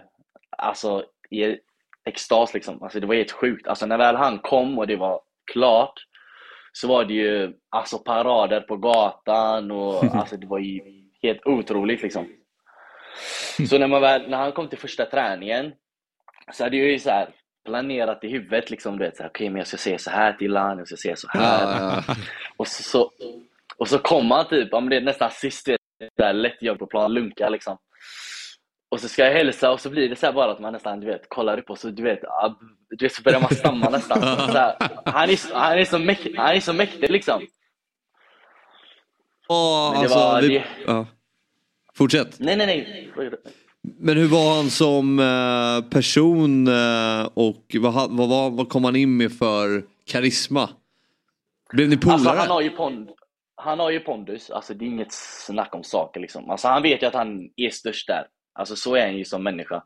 [0.59, 1.57] alltså, i
[2.05, 2.83] extas liksom.
[2.83, 3.67] Alltså, det var helt sjukt.
[3.67, 5.21] Alltså, när väl han kom och det var
[5.53, 6.07] klart
[6.73, 10.81] så var det ju alltså, parader på gatan och alltså, det var ju
[11.23, 12.27] helt otroligt liksom.
[13.69, 15.73] Så när, man väl, när han kom till första träningen
[16.53, 17.29] så hade jag ju så här
[17.65, 20.33] planerat i huvudet liksom, du vet, så här, okej men jag ska se så här
[20.33, 22.03] till han, jag ska se så här.
[22.57, 23.11] Och så, så,
[23.77, 25.69] och så kom han typ, ja, men det är nästan sist,
[26.17, 27.79] där lätt jobb på plan, lunka liksom.
[28.89, 31.01] Och så ska jag hälsa och så blir det så här bara att man nästan,
[31.01, 32.21] du vet, kollar upp och så du vet,
[32.91, 34.23] du vet så börjar man stamma nästan.
[34.23, 37.41] Här, han, är, han, är så mäktig, han är så mäktig liksom.
[39.93, 40.49] Men det alltså, var vi...
[40.49, 41.07] det- ja.
[41.97, 42.37] Fortsätt.
[42.41, 43.31] Nej, nej, nej.
[43.83, 48.97] Men hur var han som eh, person eh, och vad, vad, vad, vad kom han
[48.97, 50.69] in med för karisma?
[51.73, 52.15] Blev ni polare?
[52.15, 53.11] Alltså, han, har ju pond,
[53.57, 55.13] han har ju pondus, alltså, det är inget
[55.47, 56.21] snack om saker.
[56.21, 56.51] Liksom.
[56.51, 58.27] Alltså, han vet ju att han är störst där.
[58.59, 59.83] Alltså, så är han ju som människa.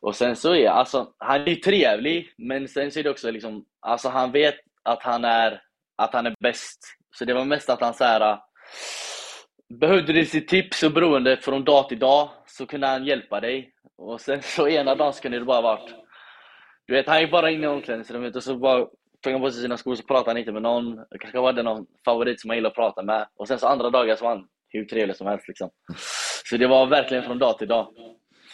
[0.00, 3.64] Och sen så är alltså, han är trevlig, men sen så är det också liksom,
[3.80, 5.60] alltså, han vet att han är,
[5.96, 6.78] att han är bäst.
[7.18, 8.38] Så det var mest att han så här,
[9.80, 13.72] behövde du sitt tips och beroende från dag till dag så kunde han hjälpa dig.
[13.98, 15.94] Och sen så ena dagen så kunde det bara varit
[16.86, 18.86] du vet, han gick bara in i omklädningsrummet och så bara
[19.22, 20.98] tog han på sig sina skor så pratade han inte med någon.
[21.20, 23.26] Kanske var det någon favorit som han gillade att prata med.
[23.36, 25.70] Och sen så andra dagar så var han hur trevlig som helst liksom.
[26.44, 27.88] Så det var verkligen från dag till dag.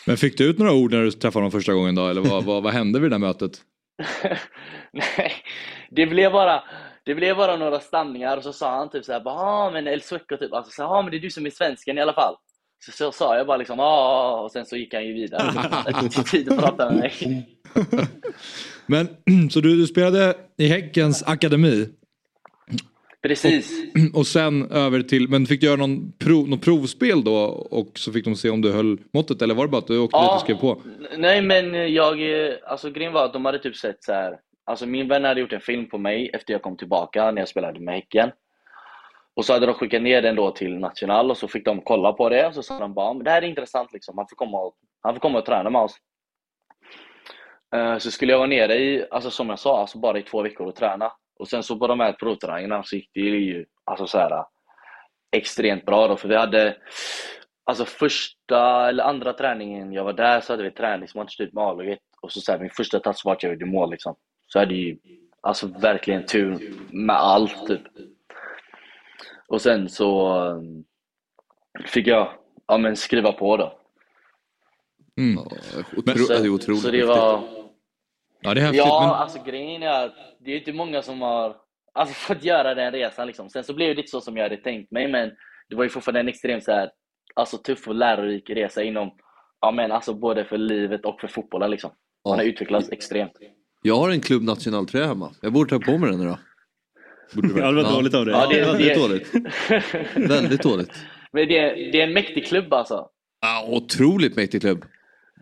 [0.07, 2.09] Men fick du ut några ord när du träffade honom första gången då?
[2.09, 3.53] Eller vad, vad, vad hände vid det där mötet?
[4.93, 5.33] Nej,
[5.91, 6.63] det blev bara
[7.05, 10.37] det blev bara några stamningar och så sa han typ såhär ja men El Sueco
[10.37, 12.35] typ, alltså så, ja men det är du som är svensken i alla fall.
[12.85, 15.53] Så, så sa jag bara liksom ja och sen så gick han ju vidare.
[16.03, 17.49] Inte tid att prata med mig.
[18.87, 19.09] Men
[19.51, 21.89] så du, du spelade i Häckens akademi
[23.23, 23.73] Precis.
[24.15, 27.37] och sen över till, men fick du göra någon, prov, någon provspel då
[27.71, 29.99] och så fick de se om du höll måttet eller var det bara att du
[29.99, 30.83] åkte dit och skrev på?
[31.17, 34.39] Nej men jag, eh, alltså grejen var att de hade typ sett så här.
[34.65, 37.49] Alltså min vän hade gjort en film på mig efter jag kom tillbaka när jag
[37.49, 38.33] spelade med Häcken.
[39.37, 42.13] Och så hade de skickat ner den då till National och så fick de kolla
[42.13, 44.59] på det och så sa de bara det här är intressant liksom, han får komma
[44.59, 45.97] och, han får komma och träna med oss.
[47.75, 50.43] Eh, så skulle jag vara nere i, alltså som jag sa, alltså bara i två
[50.43, 51.13] veckor och träna.
[51.39, 54.45] Och sen så på de här provträningarna så gick det ju alltså så här
[55.37, 56.77] extremt bra då, för vi hade
[57.65, 61.99] Alltså första eller andra träningen jag var där så hade vi träningsmatch typ med A-laget
[62.23, 64.15] och så, så här, min första touch var att jag gjorde mål liksom.
[64.53, 64.97] Så jag hade ju
[65.41, 67.83] alltså verkligen tur med allt typ.
[69.47, 70.85] Och sen så um,
[71.87, 72.33] fick jag
[72.67, 73.79] ja, men skriva på då.
[75.19, 75.39] Mm.
[75.97, 77.09] Otro, Så, det är otroligt så det häftigt.
[77.09, 77.43] var...
[78.41, 78.79] Ja det är häftigt.
[78.79, 79.11] Ja, men...
[79.23, 81.57] alltså grejen är att det är inte många som har
[81.93, 83.51] alltså, fått göra den resan liksom.
[83.51, 85.31] Sen så blev det inte så som jag hade tänkt mig, men
[85.69, 86.91] det var ju fortfarande en extremt så här,
[87.35, 89.17] alltså, tuff och lärorik resa inom,
[89.61, 91.91] ja men alltså både för livet och för fotbollen liksom.
[92.29, 92.51] Man har Ja.
[92.51, 93.33] utvecklats extremt.
[93.83, 95.35] Jag har en Club National-tröja hemma.
[95.41, 96.37] Jag borde ta på mig den.
[97.35, 97.91] Borde du Ja, det var Ja.
[97.97, 98.35] dåligt av dig.
[98.35, 99.31] Ja, det- Väldigt det- dåligt.
[100.31, 100.91] Väldigt dåligt.
[101.33, 103.09] Men det är, det är en mäktig klubb alltså.
[103.41, 104.85] Ja, otroligt mäktig klubb.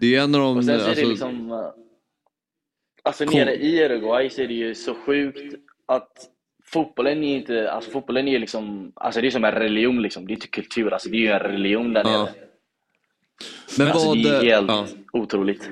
[0.00, 0.56] Det är en av de...
[0.56, 1.58] Och sen så är det alltså, liksom, eh,
[3.02, 5.54] alltså nere i Uruguay så är det ju så sjukt
[5.86, 6.12] att
[6.64, 10.26] fotbollen är inte, alltså fotbollen är ju liksom, alltså det är som en religion liksom.
[10.26, 12.22] Det är inte kultur, alltså det är ju en religion där Ja.
[12.22, 12.32] nere.
[13.78, 14.16] Men Alltså vad...
[14.18, 14.86] det är helt ja.
[15.12, 15.70] otroligt.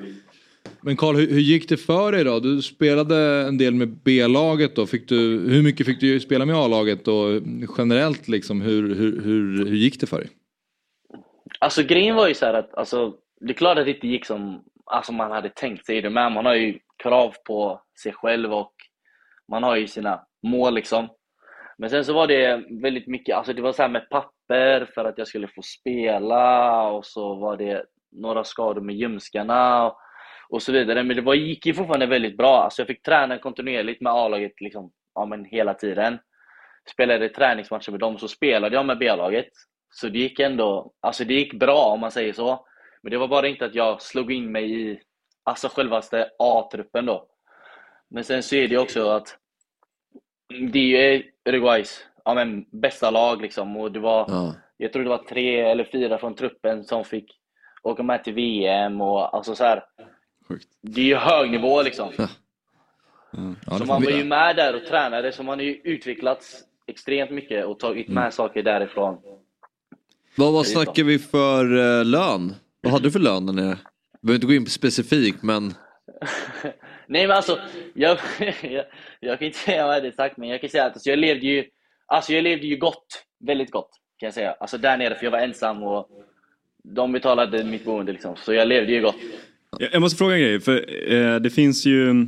[0.81, 2.39] Men Karl, hur, hur gick det för dig då?
[2.39, 4.85] Du spelade en del med B-laget då.
[4.85, 5.15] Fick du,
[5.49, 7.41] hur mycket fick du spela med A-laget och
[7.77, 10.29] generellt liksom, hur, hur, hur, hur gick det för dig?
[11.59, 14.25] Alltså grejen var ju så här att, alltså, det är klart att det inte gick
[14.25, 18.53] som alltså, man hade tänkt sig det, men man har ju krav på sig själv
[18.53, 18.73] och
[19.51, 21.07] man har ju sina mål liksom.
[21.77, 25.05] Men sen så var det väldigt mycket, alltså det var så här med papper för
[25.05, 29.97] att jag skulle få spela och så var det några skador med ljumskarna och,
[30.49, 31.03] och så vidare.
[31.03, 32.63] Men det var, gick ju fortfarande väldigt bra.
[32.63, 36.19] Alltså jag fick träna kontinuerligt med A-laget liksom, ja, men hela tiden.
[36.91, 39.49] Spelade träningsmatcher med dem så spelade jag med B-laget.
[39.93, 42.65] Så det gick ändå, alltså det gick bra om man säger så.
[43.01, 44.99] Men det var bara inte att jag slog in mig i
[45.43, 47.27] alltså självaste A-truppen då.
[48.09, 49.37] Men sen så är det också att
[50.71, 54.55] det är Uruguays ja, men, bästa lag liksom och det var, Ja.
[54.77, 57.39] jag tror det var tre eller fyra från truppen som fick
[57.83, 59.83] åka med till VM och alltså så här.
[60.81, 62.11] Det är ju hög nivå liksom.
[62.17, 62.27] Ja,
[63.67, 67.31] Så det man var ju med där och tränade, så man har ju utvecklats extremt
[67.31, 69.17] mycket och tagit med saker därifrån.
[70.35, 70.71] Vad, vad så.
[70.71, 72.55] snackar vi för eh, lön?
[72.81, 73.77] Vad hade du för lön där nere?
[74.21, 75.63] Vi behöver inte gå in på specifikt men
[77.07, 77.59] Nej men alltså,
[77.93, 78.17] jag,
[78.61, 78.85] jag,
[79.19, 81.19] jag kan inte säga vad jag hade exakt, men jag kan säga att alltså, jag
[81.19, 81.65] levde ju
[82.11, 84.55] Alltså jag levde ju gott, väldigt gott kan jag säga.
[84.59, 86.09] Alltså där nere, för jag var ensam och
[86.83, 89.15] de betalade mitt boende liksom, så jag levde ju gott.
[89.77, 92.27] Jag måste fråga en grej, för eh, det finns ju...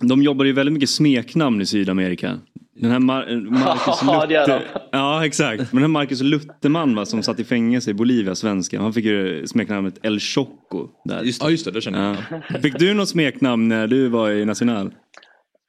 [0.00, 2.38] De jobbar ju väldigt mycket smeknamn i Sydamerika.
[2.76, 4.02] Den här Mar- eh, Marcus.
[4.28, 4.62] Luther...
[4.92, 5.58] Ja, exakt.
[5.58, 8.80] Men den här Marcus Lutterman va, som satt i fängelse i Bolivia, svensken.
[8.82, 10.88] Han fick ju smeknamnet El Choco.
[11.04, 11.20] Där.
[11.40, 12.16] Ja just det, det känner jag.
[12.52, 12.58] Ja.
[12.60, 14.94] Fick du något smeknamn när du var i National?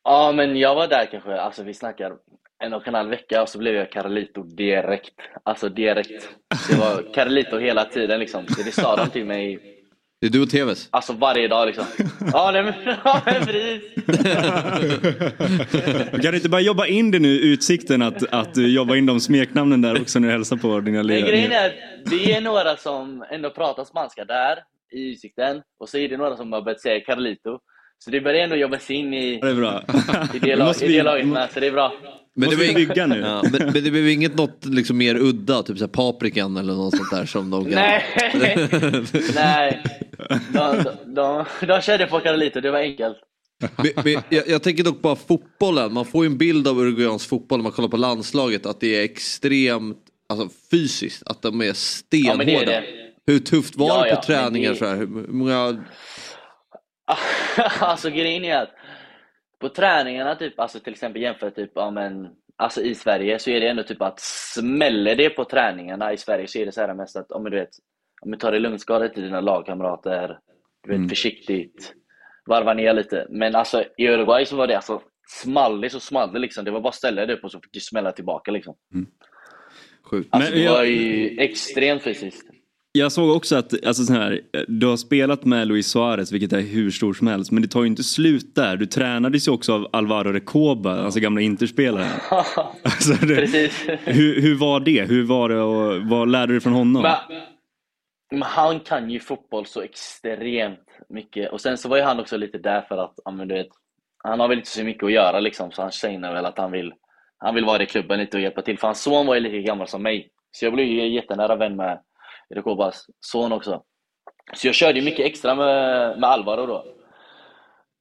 [0.04, 2.12] Ja men jag var där kanske, alltså vi snackar
[2.64, 5.14] en och en halv vecka och så blev jag Carlito direkt.
[5.44, 6.30] Alltså direkt.
[6.70, 8.46] Det var Carlito hela tiden liksom.
[8.66, 9.60] Det sa de till mig
[10.22, 10.88] det är du och TVs.
[10.92, 11.86] Alltså varje dag liksom.
[12.34, 12.74] Ja, nej, men,
[13.04, 13.82] ja men precis.
[16.12, 19.20] Kan du inte bara jobba in det nu, utsikten att, att du jobbar in de
[19.20, 21.30] smeknamnen där också när du hälsar på dina Men lirare?
[21.30, 21.74] grejen är att
[22.06, 24.58] det är några som ändå pratar spanska där
[24.92, 27.60] i Utsikten och så är det några som har börjat säga Carlito.
[28.04, 29.84] Så det börjar ändå jobba sig in i, Det är bra.
[30.34, 31.94] i det, lag, i det laget med, så det är bra.
[32.38, 33.20] Men det, bygga nu?
[33.20, 36.98] ja, men, men det blev inget något liksom mer udda, typ såhär paprikan eller något
[36.98, 37.74] sånt där som de kan...
[37.74, 38.04] Nej,
[39.36, 39.84] nej.
[40.54, 43.18] De, de, de, de körde på Carlito, det var enkelt.
[43.78, 47.26] Men- men jag, jag tänker dock bara fotbollen, man får ju en bild av Uruguayans
[47.28, 49.98] fotboll när man kollar på landslaget att det är extremt
[50.30, 52.32] alltså, fysiskt, att de är stenhårda.
[52.34, 52.84] Ja, men det är det.
[53.28, 54.72] Hur tufft var Ja, det på träningar?
[54.72, 54.96] det- Så här?
[54.96, 55.84] Hur många...
[57.80, 58.72] alltså grejen är att
[59.60, 63.60] på träningarna, typ, alltså till exempel jämfört typ, ja, men, alltså i Sverige så är
[63.60, 66.94] det ändå typ att smäller det på träningarna i Sverige så är det så här
[66.94, 67.70] mest att, men du vet,
[68.22, 70.40] om du tar det lugnt, skada till dina lagkamrater,
[70.84, 71.94] du vet, försiktigt,
[72.46, 73.28] varva ner lite.
[73.30, 76.66] Men alltså i Uruguay så var det alltså, small det så small det liksom.
[76.66, 78.76] Det var bara att ställa dig upp och så fick du smälla tillbaka liksom.
[80.04, 80.30] Sjukt.
[80.32, 82.50] Alltså Men det jag- var ju extremt fysiskt.
[82.98, 86.62] Jag såg också att alltså, så här, du har spelat med Luis Suarez, vilket är
[86.62, 88.78] hur stort som helst, men det tar ju inte slut där.
[88.78, 92.12] Du tränades ju också av Alvaro Recoba, alltså gamla Interspelaren.
[92.84, 93.90] Alltså, det, Precis.
[94.06, 95.10] hur, hur var det?
[95.10, 97.02] Hur var det och vad lärde du från honom?
[97.02, 97.42] Men,
[98.32, 101.52] men han kan ju fotboll så extremt mycket.
[101.52, 103.70] Och sen så var ju han också lite där för att, ja, men du vet,
[104.24, 106.72] han har väl inte så mycket att göra liksom, så han känner väl att han
[106.72, 106.94] vill,
[107.38, 108.80] han vill vara i klubben lite och hjälpa till.
[108.80, 110.30] För hans son var ju lika gammal som mig.
[110.52, 112.00] Så jag blev ju jättenära vän med
[112.56, 113.82] Rekobas son också.
[114.56, 116.86] Så jag körde ju mycket extra med, med Alvaro då.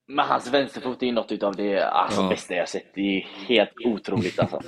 [0.08, 2.28] Men hans vänsterfot är något utav det alltså, Ja.
[2.28, 2.94] bästa jag sett.
[2.94, 4.60] Det är helt otroligt alltså.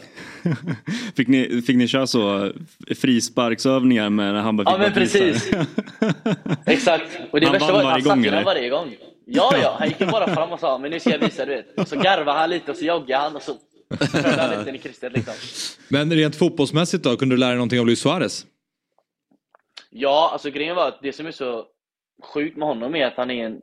[1.16, 2.52] Fick, ni, fick ni köra så
[3.00, 5.18] frisparksövningar med när han bara Ja fick men bara visa?
[5.18, 5.50] precis.
[6.66, 7.18] Exakt.
[7.32, 8.96] Och det Han värsta var att han gång, satte den varje gång.
[9.26, 9.76] Ja, ja.
[9.78, 11.78] Han gick bara fram och sa men nu ska jag visa du vet.
[11.78, 13.56] Och så garvade han lite och så joggade han och så
[14.12, 15.34] körde han lite i krysset liksom.
[15.88, 18.46] Men rent fotbollsmässigt då, kunde du lära dig någonting av Luis Suarez?
[19.98, 21.66] Ja, alltså grejen var att det som är så
[22.22, 23.62] sjukt med honom är att han är en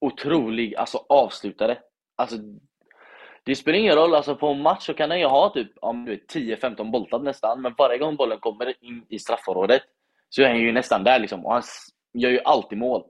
[0.00, 1.78] otrolig alltså, avslutare.
[2.16, 2.36] Alltså,
[3.44, 6.90] det spelar ingen roll, alltså, på en match så kan han ju ha typ 10-15
[6.90, 9.82] boltar nästan, men varje gång bollen kommer in i straffområdet
[10.28, 11.62] så är han ju nästan där liksom, och han
[12.14, 13.04] gör ju alltid mål.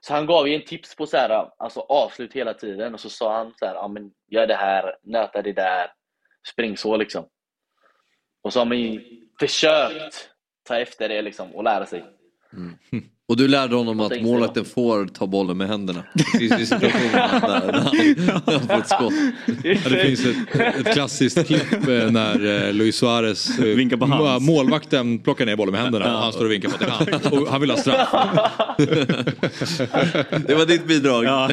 [0.00, 3.10] Så han gav ju en tips på så här, alltså, avslut hela tiden och så
[3.10, 5.92] sa han så här, ja, men gör det här, nöta det där,
[6.52, 7.28] spring så liksom.
[8.42, 10.29] Och så har man ju försökt
[10.70, 12.04] ta efter det liksom och lära sig.
[13.28, 16.04] Och du lärde honom att målvakten får ta bollen med händerna.
[16.40, 19.12] I situationen där, där han, han får ett skott.
[19.64, 24.06] Ja, det finns ett, ett klassiskt klipp eh, när eh, Luis Suarez eh, Vinkar på
[24.06, 24.46] hands.
[24.46, 27.08] må- målvakten plockar ner bollen med händerna och han står och vinkar på till hand.
[27.32, 28.08] Och han vill ha straff.
[30.46, 31.24] Det var ditt bidrag.
[31.24, 31.50] Ja.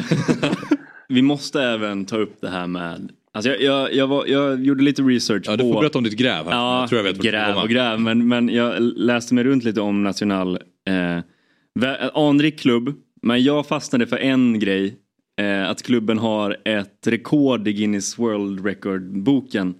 [1.08, 4.82] Vi måste även ta upp det här med Alltså jag, jag, jag, var, jag gjorde
[4.82, 5.72] lite research Ja, du på...
[5.72, 6.52] får berätta om ditt gräv här.
[6.52, 8.00] Ja, jag tror jag vet du gräv och gräv.
[8.00, 10.58] Men, men jag läste mig runt lite om National.
[10.88, 12.94] Eh, anrik klubb.
[13.22, 14.96] Men jag fastnade för en grej.
[15.40, 19.74] Eh, att klubben har ett rekord i Guinness World Record-boken.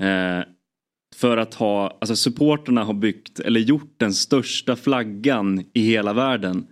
[0.00, 0.44] Eh,
[1.16, 6.66] för att ha, alltså supporterna har byggt, eller gjort den största flaggan i hela världen.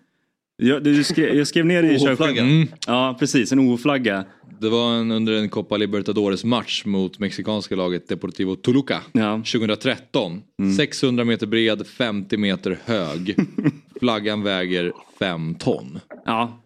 [0.57, 2.47] Jag, du skrev, jag skrev ner det i OH-flaggan.
[2.51, 2.69] Mm.
[2.87, 3.53] Ja, precis.
[3.53, 4.25] En OH-flagga.
[4.61, 9.01] Det var en, under en Copa Libertadores match mot mexikanska laget Deportivo Toluca.
[9.13, 9.35] Ja.
[9.37, 10.43] 2013.
[10.63, 10.75] Mm.
[10.77, 13.37] 600 meter bred, 50 meter hög.
[14.01, 16.01] Flaggan väger 5 ton.
[16.25, 16.63] Ja.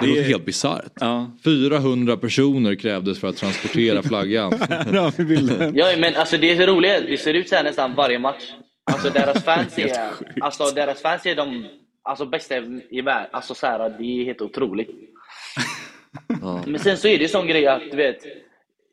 [0.00, 0.92] Det, Det- låter helt bisarrt.
[1.00, 1.30] Ja.
[1.44, 4.52] 400 personer krävdes för att transportera flaggan.
[5.74, 7.02] Ja, men alltså det är så roligt.
[7.06, 8.42] Det ser ut så här nästan varje match.
[8.90, 9.92] alltså deras fans är,
[10.40, 11.64] alltså deras fans är de
[12.08, 12.56] alltså, bästa
[12.90, 13.30] i världen.
[13.32, 14.90] Alltså så här, det är helt otroligt.
[16.42, 16.62] Ja.
[16.66, 18.24] Men sen så är det ju sån grej att du vet,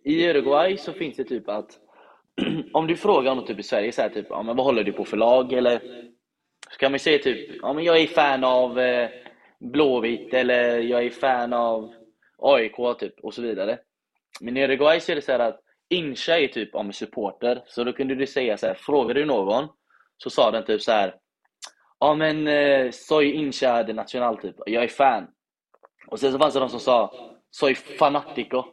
[0.03, 1.79] i Uruguay så finns det typ att
[2.73, 4.91] om du frågar någon typ i Sverige så här, typ, ja, men vad håller du
[4.91, 5.53] på för lag?
[5.53, 5.79] Eller
[6.71, 9.09] så kan man säga typ, ja men jag är fan av eh,
[9.59, 11.93] Blåvitt eller jag är fan av
[12.37, 13.79] AIK typ och så vidare.
[14.41, 17.83] Men i Uruguay så är det så här att Incha är typ om supporter, så
[17.83, 19.67] då kunde du säga så här, frågar du någon
[20.17, 21.15] så sa den typ så här.
[22.05, 25.27] Ja men eh, soy Incha de Nacional typ, jag är fan.
[26.07, 27.11] Och sen så fanns det de som sa
[27.51, 28.63] soy fanatico.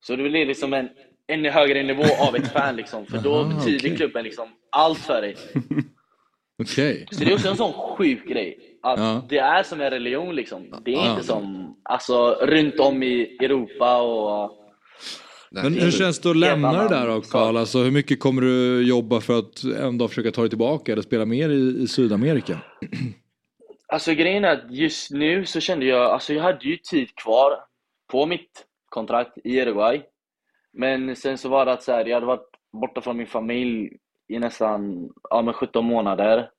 [0.00, 0.88] Så det blir liksom en
[1.28, 3.96] ännu högre nivå av ett fan liksom, för då Aha, betyder okej.
[3.96, 5.36] klubben liksom allt för dig.
[6.62, 7.06] Okej.
[7.10, 8.78] Så det är också en sån sjuk grej.
[8.82, 9.22] Att Ja.
[9.28, 10.80] det är som en religion liksom.
[10.84, 11.10] Det är Ja.
[11.10, 14.65] inte som alltså, runt om i Europa och...
[15.50, 17.56] Men hur känns det att lämna det där då Karl?
[17.56, 21.02] Alltså, hur mycket kommer du jobba för att en dag försöka ta dig tillbaka eller
[21.02, 22.58] spela mer i, i Sydamerika?
[23.88, 27.52] Alltså grejen är att just nu så kände jag, alltså jag hade ju tid kvar
[28.12, 30.02] på mitt kontrakt i Uruguay.
[30.72, 33.90] Men sen så var det att så här, jag hade varit borta från min familj
[34.28, 36.50] i nästan ja, men 17 månader.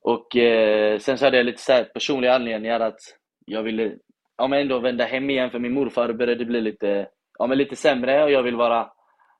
[0.00, 3.00] Och eh, sen så hade jag lite så här personliga anledningar att
[3.46, 3.92] jag ville
[4.38, 7.76] ja, men ändå vända hem igen för min morfar började bli lite, ja, men lite
[7.76, 8.90] sämre och jag vill vara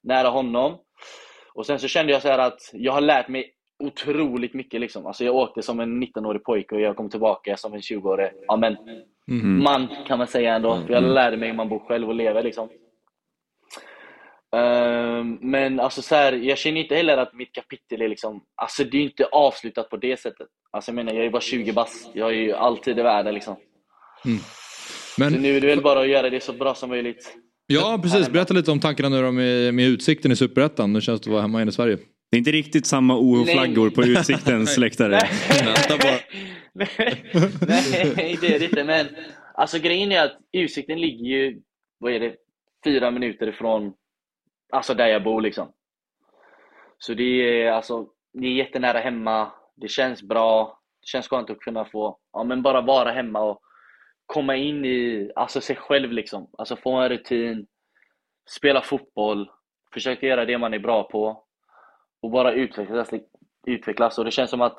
[0.03, 0.79] nära honom.
[1.55, 5.07] Och sen så kände jag så här att jag har lärt mig otroligt mycket liksom.
[5.07, 8.57] Alltså jag åkte som en 19-årig pojke och jag kom tillbaka som en 20-årig ja,
[8.57, 8.77] men,
[9.63, 10.83] man kan man säga ändå.
[10.87, 12.69] För jag lärde mig hur man bor själv och lever liksom.
[14.57, 18.85] Ehm, men alltså så här, jag känner inte heller att mitt kapitel är liksom, alltså
[18.85, 20.49] det är inte avslutat på det sättet.
[20.71, 22.11] Alltså jag menar, jag är bara 20 bast.
[22.15, 23.57] Jag är ju alltid i världen liksom.
[25.19, 27.37] Men, Så nu är det väl bara att göra det så bra som möjligt.
[27.69, 30.93] Ja precis, berätta lite om tankarna nu då med, med utsikten i Superettan.
[30.93, 31.97] Nu känns det att vara hemma igen i Sverige.
[32.31, 35.21] Det är inte riktigt samma OH-flaggor på Utsiktens läktare.
[36.73, 37.25] Nej,
[38.17, 38.85] nej, det är det inte.
[38.85, 39.07] Men
[39.55, 41.61] alltså grejen är att utsikten ligger ju,
[41.99, 42.35] vad är det,
[42.85, 43.93] fyra minuter ifrån
[44.73, 45.73] alltså där jag bor liksom.
[46.99, 49.53] Så det är alltså, det är jättenära hemma.
[49.77, 50.81] Det känns bra.
[51.01, 53.61] Det känns skönt att kunna få, ja men bara vara hemma och
[54.29, 56.51] komma in i, alltså sig själv liksom.
[56.59, 57.67] Alltså få en rutin,
[58.49, 59.51] spela fotboll,
[59.93, 61.45] försöka göra det man är bra på
[62.21, 63.11] och bara utvecklas,
[63.67, 64.19] utvecklas.
[64.19, 64.79] Och det känns som att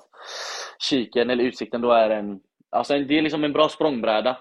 [0.79, 4.37] kiken eller utsikten då är en, alltså en, det är liksom en bra språngbräda.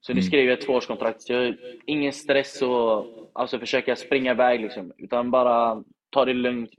[0.00, 1.22] Så nu skrev jag ett tvåårskontrakt.
[1.22, 1.54] Så
[1.86, 4.92] ingen stress och alltså försöka springa iväg liksom.
[4.98, 6.70] Utan bara ta det lugnt,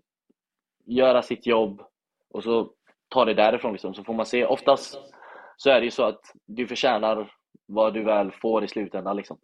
[0.85, 1.81] göra sitt jobb
[2.29, 2.71] och så
[3.09, 3.93] ta det därifrån liksom.
[3.93, 4.45] Så får man se.
[4.45, 4.99] Oftast
[5.57, 7.31] så är det ju så att du förtjänar
[7.67, 9.37] vad du väl får i slutändan liksom.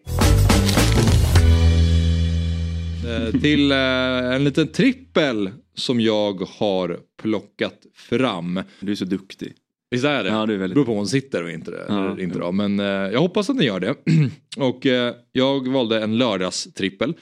[3.07, 3.77] Eh, till eh,
[4.35, 8.61] en liten trippel som jag har plockat fram.
[8.79, 9.53] Du är så duktig.
[9.91, 10.29] Visst är det?
[10.29, 11.85] Ja, du är väldigt- beror på om hon sitter och inte det.
[11.87, 12.51] Ja, eller inte då.
[12.51, 13.95] Men eh, jag hoppas att ni gör det.
[14.57, 17.13] och eh, jag valde en lördagstrippel.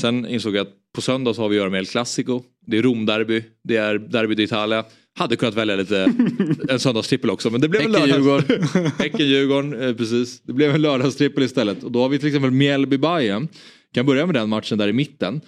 [0.00, 2.42] Sen insåg jag att på söndag så har vi att göra med El Clasico.
[2.66, 4.84] Det är Romderby, det är Derby d'Italia.
[5.18, 6.14] Hade kunnat välja lite
[6.68, 8.46] en söndagstrippel också men det blev en Häcken-Djurgården.
[8.74, 8.98] lördags...
[8.98, 10.40] Häcken-Djurgården, eh, precis.
[10.42, 11.82] Det blev en lördagstrippel istället.
[11.84, 13.48] Och då har vi till exempel Mjällby-Bayern.
[13.94, 15.40] Kan börja med den matchen där i mitten.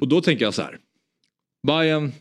[0.00, 0.78] Och då tänker jag så här.
[1.66, 2.12] Bayern,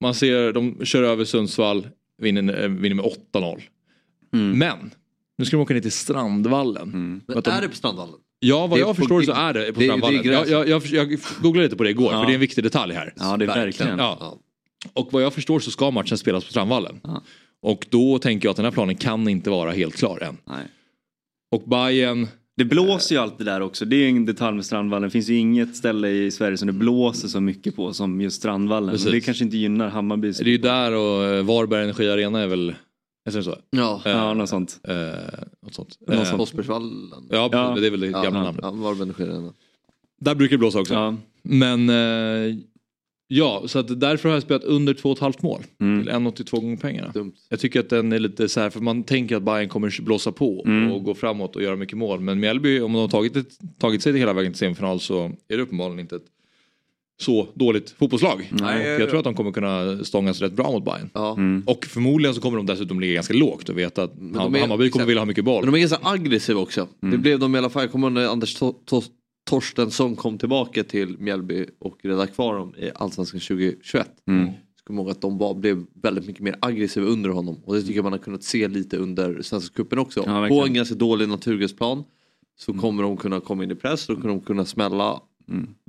[0.00, 1.86] man ser de kör över Sundsvall,
[2.22, 3.60] vinner, eh, vinner med 8-0.
[4.32, 4.90] Men,
[5.38, 6.90] nu ska de åka ner till Strandvallen.
[7.26, 8.14] För Men de- är det på Strandvallen?
[8.40, 10.22] Ja, vad Det jag förstår det- så är det på det- det är Strandvallen.
[10.22, 10.48] gräs.
[10.50, 12.20] jag, jag, jag, jag googlade lite på det igår Ja.
[12.20, 13.12] för det är en viktig detalj här.
[13.16, 13.98] Ja, det är verkligen.
[13.98, 14.38] Ja.
[14.92, 17.00] Och vad jag förstår så ska matchen spelas på Strandvallen.
[17.04, 17.22] Ja.
[17.62, 20.36] Och då tänker jag att den här planen kan inte vara helt klar än.
[20.44, 20.66] Nej.
[21.50, 23.84] Och Bayern Det blåser ju alltid där också.
[23.84, 25.02] Det är en detalj med Strandvallen.
[25.08, 28.36] Det finns ju inget ställe i Sverige som det blåser så mycket på som just
[28.36, 28.90] Strandvallen.
[28.90, 29.06] Precis.
[29.06, 30.30] Och det kanske inte gynnar Hammarby.
[30.32, 32.74] det är ju där och eh, Varberg Energi Arena är väl,
[33.28, 33.56] är det så?
[33.70, 34.00] Ja.
[34.04, 34.80] Ja, något sånt.
[34.88, 34.94] Eh,
[35.62, 35.98] något sånt.
[36.08, 36.40] Något sånt.
[36.42, 37.10] Osbergsvallen.
[37.30, 37.74] Ja, Ja.
[37.80, 38.60] det är väl det gamla ja, namnet.
[38.62, 39.50] ja, Varberg Energi
[40.20, 40.94] Där brukar det blåsa också.
[40.94, 41.14] Ja.
[41.42, 41.90] Men
[43.28, 45.62] ja, så att därför har jag spelat under 2,5 mål.
[45.80, 46.02] Mm.
[46.02, 47.10] Till 1,82 gånger pengarna.
[47.14, 47.32] Dumt.
[47.48, 50.32] Jag tycker att den är lite så här, för man tänker att Bayern kommer blåsa
[50.32, 50.92] på Mm.
[50.92, 52.20] och gå framåt och göra mycket mål.
[52.20, 55.56] Men Mjällby, om de har tagit, ett, tagit sig hela vägen till semifinal så är
[55.56, 56.26] det uppenbarligen inte ett
[57.20, 58.50] så dåligt fotbollslag.
[58.50, 58.94] Nej.
[58.94, 61.10] och jag tror att de kommer kunna stångas rätt bra mot Bayern.
[61.14, 61.32] Ja.
[61.32, 61.62] Mm.
[61.66, 65.20] Och förmodligen så kommer de dessutom ligga ganska lågt och veta att Hammarby kommer vilja
[65.20, 65.64] ha mycket boll.
[65.64, 66.88] Men de är ganska aggressiva också.
[67.00, 67.82] Det blev de i alla fall.
[67.82, 68.56] Jag kommer ihåg när Anders
[69.46, 74.10] Torstensson kom tillbaka till Mjällby och räddade kvar dem i Allsvenskan 2021.
[74.28, 74.44] Mm.
[74.46, 77.62] Jag kommer ihåg att de var, blev väldigt mycket mer aggressiva under honom.
[77.64, 80.22] Och det tycker jag man har kunnat se lite under Svenska cupen också.
[80.26, 80.48] Ja.
[80.48, 82.04] På en ganska dålig naturgräsplan
[82.58, 85.20] så kommer de kunna komma in i press, då kommer de kunna smälla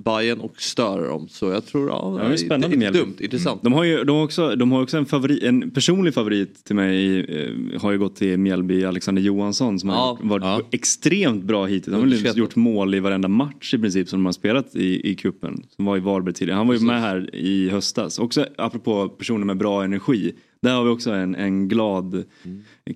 [0.04, 1.28] Bayern och störa dem.
[1.28, 2.98] Så jag tror, ja, Ja, det är spännande inte Mjällby.
[2.98, 3.62] dumt, intressant.
[3.62, 6.76] De har ju de har också, de har också en, favorit, en personlig favorit till
[6.76, 7.20] mig.
[7.20, 10.18] Eh, har ju gått till Mjällby, Alexander Johansson som Ja.
[10.22, 11.96] har varit extremt bra hittills.
[11.96, 15.14] Han har gjort mål i varenda match i princip som de har spelat i, i
[15.14, 16.56] kuppen Som var i Varberg tidigare.
[16.56, 18.18] Han var ju med här i höstas.
[18.18, 20.32] Också apropå personer med bra energi.
[20.60, 22.24] Där har vi också en, en glad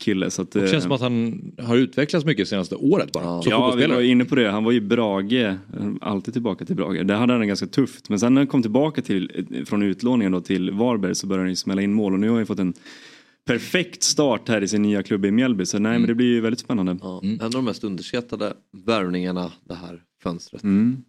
[0.01, 0.31] kille.
[0.31, 3.43] Så att, Det eh, känns som att han har utvecklats mycket senaste året bara.
[3.43, 4.51] Som Ja, vi var inne på det.
[4.51, 5.55] Han var ju Brage, eh,
[6.01, 7.07] alltid tillbaka till Brage.
[7.07, 8.09] Där hade han det ganska tufft.
[8.09, 11.43] Men sen när han kom tillbaka till, eh, från utlåningen då till Varberg så började
[11.43, 12.75] han ju smälla in mål och nu har han fått en
[13.47, 15.67] perfekt start här i sin nya klubb i Mjällby.
[15.67, 16.99] Så nej men det blir ju väldigt spännande.
[17.03, 18.53] Ja, En av de mest underskattade
[18.87, 20.63] värvningarna det här fönstret.
[20.63, 21.03] Mm.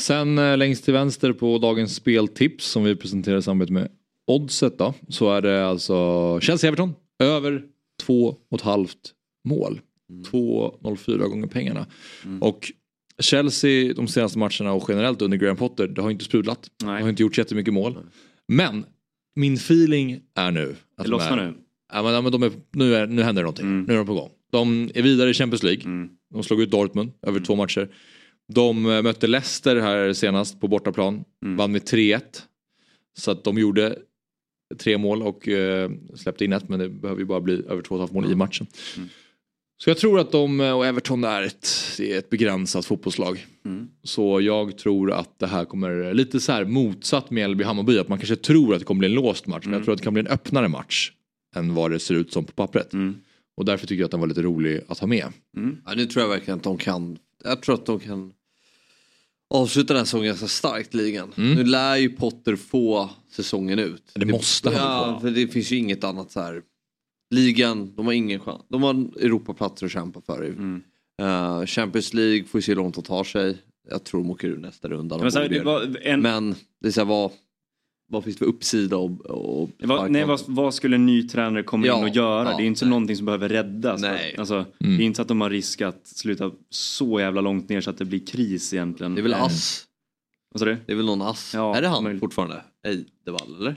[0.00, 3.88] Sen eh, längst till vänster på dagens speltips som vi presenterar i samarbete med
[4.28, 4.94] Oddset då.
[5.08, 5.94] Så är det alltså
[6.40, 7.62] Chelsea-Everton över
[8.06, 8.88] 2,5
[9.48, 9.80] mål.
[10.32, 11.86] 2,04 gånger pengarna.
[12.40, 12.72] Och
[13.18, 16.70] Chelsea de senaste matcherna och generellt under Graham Potter det har inte sprudlat.
[16.84, 16.96] Nej.
[16.96, 17.98] Det har inte gjort jättemycket mål.
[18.48, 18.84] Men
[19.36, 21.54] min feeling är nu att Det de lossnar är, nu.
[21.92, 23.82] Ja, men, ja, men de är, nu, är, nu händer det någonting.
[23.82, 24.30] Nu är de på gång.
[24.52, 26.08] De är vidare i Champions League.
[26.34, 27.88] De slog ut Dortmund över två matcher.
[28.52, 31.24] De eh, mötte Leicester här senast på bortaplan.
[31.56, 32.20] Vann med 3-1.
[33.18, 33.98] Så att de gjorde
[34.78, 38.12] tre mål och eh, släppte in ett men det behöver ju bara bli över 2,5
[38.14, 38.66] mål i matchen.
[39.82, 43.46] Så jag tror att de och Everton är ett, det är ett begränsat fotbollslag.
[44.02, 48.00] Så jag tror att det här kommer lite så här motsatt Mjällby-Hammarby.
[48.00, 49.64] Att man kanske tror att det kommer bli en låst match.
[49.64, 51.12] Men jag tror att det kan bli en öppnare match.
[51.56, 52.92] Än vad det ser ut som på pappret.
[53.56, 55.26] Och därför tycker jag att den var lite rolig att ha med.
[55.86, 58.32] Ja, nu tror jag verkligen att de kan, jag tror att de kan
[59.54, 61.32] avsluta den här säsongen ganska starkt ligan.
[61.36, 64.02] Nu lär ju Potter få säsongen ut.
[64.14, 65.20] Det måste han Ja, få.
[65.20, 66.62] för det finns ju inget annat så här.
[67.34, 68.62] Ligan, de har ingen chans.
[68.68, 70.44] De har Europaplatser att kämpa för.
[70.44, 70.82] Mm.
[71.22, 73.58] Eh, Champions League får vi se hur långt de tar sig.
[73.90, 75.16] Jag tror de åker ur nästa runda.
[75.18, 75.32] De Men,
[75.92, 77.30] det en, Men det är så här, vad,
[78.10, 81.28] vad finns det för uppsida och, och det var, nej, vad, vad skulle en ny
[81.28, 82.50] tränare komma Ja, in och göra?
[82.50, 82.90] ja, det är inte nej.
[82.90, 84.00] någonting som behöver räddas.
[84.00, 84.34] Nej.
[84.38, 87.80] Alltså, Det är inte så att de har risk att sluta så jävla långt ner
[87.80, 89.14] så att det blir kris egentligen.
[89.14, 89.84] Det är väl Eh, ass.
[90.52, 90.76] Vad sa du?
[90.86, 91.52] Det är väl någon ass.
[91.54, 92.20] Ja, är det han möjligt.
[92.20, 92.62] fortfarande?
[92.86, 93.76] Eidevall eller?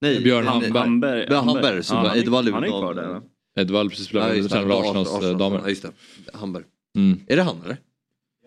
[0.00, 1.26] Nej, Björn nej, Hamberg.
[1.30, 3.22] Ja, han är- Eidevall är Han är kvar där va?
[3.58, 4.54] Edvall precis Ja, spelat just det.
[4.56, 5.60] tränade Arsenals Arsenal, eh, damer.
[5.62, 5.90] Ja, just det.
[6.34, 6.64] Hamberg.
[6.96, 7.20] Mm.
[7.26, 7.76] Är det han eller?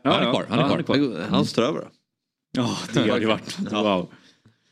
[0.04, 1.22] Han är kvar, han är kvar.
[1.30, 1.88] Han, står över då.
[2.58, 4.08] Ja, det hade ju varit wow.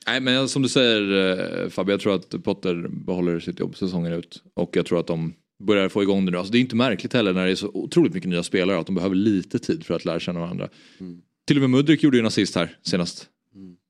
[0.08, 1.32] Nej men som du säger
[1.64, 4.44] eh, Fabio, jag tror att Potter behåller sitt jobb säsongen ut.
[4.54, 5.34] Och jag tror att de
[5.64, 6.38] börjar få igång det nu.
[6.38, 8.86] Alltså, det är inte märkligt heller när det är så otroligt mycket nya spelare att
[8.86, 10.70] de behöver lite tid för att lära känna varandra.
[11.48, 13.30] Till och med Mudryk gjorde ju en assist här senast.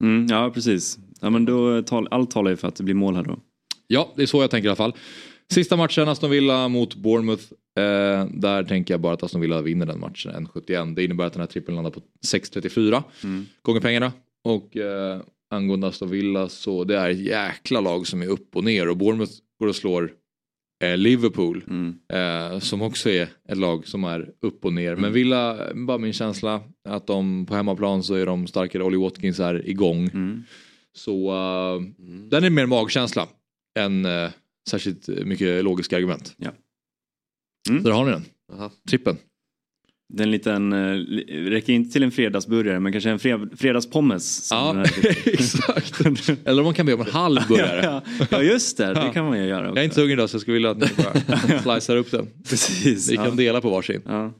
[0.01, 0.97] Mm, ja, precis.
[1.21, 3.39] Ja, men då tal, allt talar ju för att det blir mål här då.
[3.87, 4.93] Ja, det är så jag tänker i alla fall.
[5.51, 7.43] Sista matchen, Aston Villa mot Bournemouth.
[7.77, 10.95] Eh, där tänker jag bara att Aston Villa vinner den matchen, 1,71.
[10.95, 13.03] Det innebär att den här trippeln landar på 6,34
[13.61, 14.11] gånger pengarna.
[14.43, 15.21] Och eh,
[15.53, 18.89] angående Aston Villa så det är ett jäkla lag som är upp och ner.
[18.89, 20.11] Och Bournemouth går och slår
[20.83, 21.63] eh, Liverpool.
[22.13, 24.95] Eh, som också är ett lag som är upp och ner.
[24.95, 28.83] Men Villa, bara min känsla, att de på hemmaplan så är de starkare.
[28.83, 30.09] Ollie Watkins är igång.
[30.95, 31.81] Så eh,
[32.29, 33.27] den är mer magkänsla
[33.79, 34.29] än eh,
[34.69, 36.35] särskilt mycket logiska argument.
[36.37, 36.51] Ja.
[37.67, 38.25] Så där har ni den.
[38.51, 38.71] Jaha.
[38.89, 39.17] Trippen.
[40.09, 40.95] Det är en liten, eh,
[41.49, 44.47] räcker inte till en fredagsburgare men kanske en fred, fredagspommes.
[44.51, 46.01] Ja, den här- exakt.
[46.47, 47.81] Eller om man kan be om en halv burgare.
[47.83, 48.01] ja,
[48.31, 49.65] ja just det, det kan man ju göra.
[49.65, 50.87] Jag är inte så hungrig idag så jag skulle vilja att ni
[51.63, 52.27] bara slicear upp den.
[52.49, 53.11] Precis.
[53.11, 53.31] Vi kan ja.
[53.31, 54.01] dela på varsin.
[54.05, 54.33] Ja.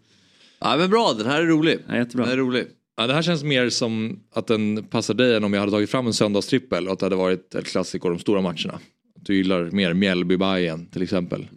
[0.60, 1.80] Ja men bra, den här är rolig.
[1.88, 2.26] Ja, jättebra.
[2.26, 2.66] Den är rolig.
[2.98, 5.90] Ja, det här känns mer som att den passar dig än om jag hade tagit
[5.90, 8.80] fram en söndagstrippel och att det hade varit ett klassiker de stora matcherna.
[9.20, 11.48] Du gillar mer mjällby bayern till exempel.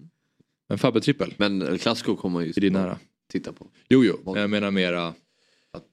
[0.68, 2.98] En Fabbe-trippel, Men Clasico kommer ju är din nära.
[3.38, 3.66] Titta på.
[3.88, 5.06] Jo, jo, jag menar mera
[5.72, 5.90] att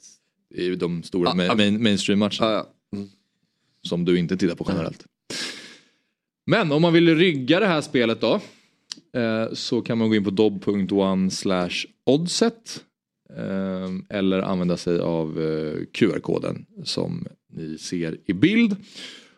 [0.49, 1.55] det är de stora Ah, main, ah.
[1.55, 2.51] main, mainstream-matcherna Ja,
[2.91, 2.97] ja.
[2.97, 3.09] Mm.
[3.87, 5.05] som du inte tittar på generellt.
[6.45, 8.39] Men om man vill rygga det här spelet då
[9.19, 12.83] eh, så kan man gå in på dob.one slash oddset
[13.37, 18.75] eh, eller använda sig av eh, QR-koden som ni ser i bild.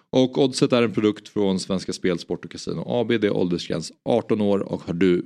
[0.10, 3.08] Och Oddset är en produkt från Svenska Spel, Sport och Casino AB.
[3.08, 5.26] Det är åldersgräns 18 år och har du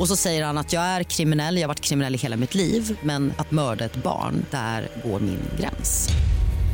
[0.00, 2.54] Och så säger han att jag är kriminell, jag har varit kriminell i hela mitt
[2.54, 6.08] liv men att mörda ett barn, där går min gräns.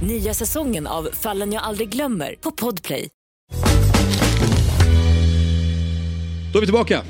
[0.08, 3.08] Nya säsongen av Fallen jag aldrig glömmer på Podplay.
[6.52, 7.02] Då är vi tillbaka.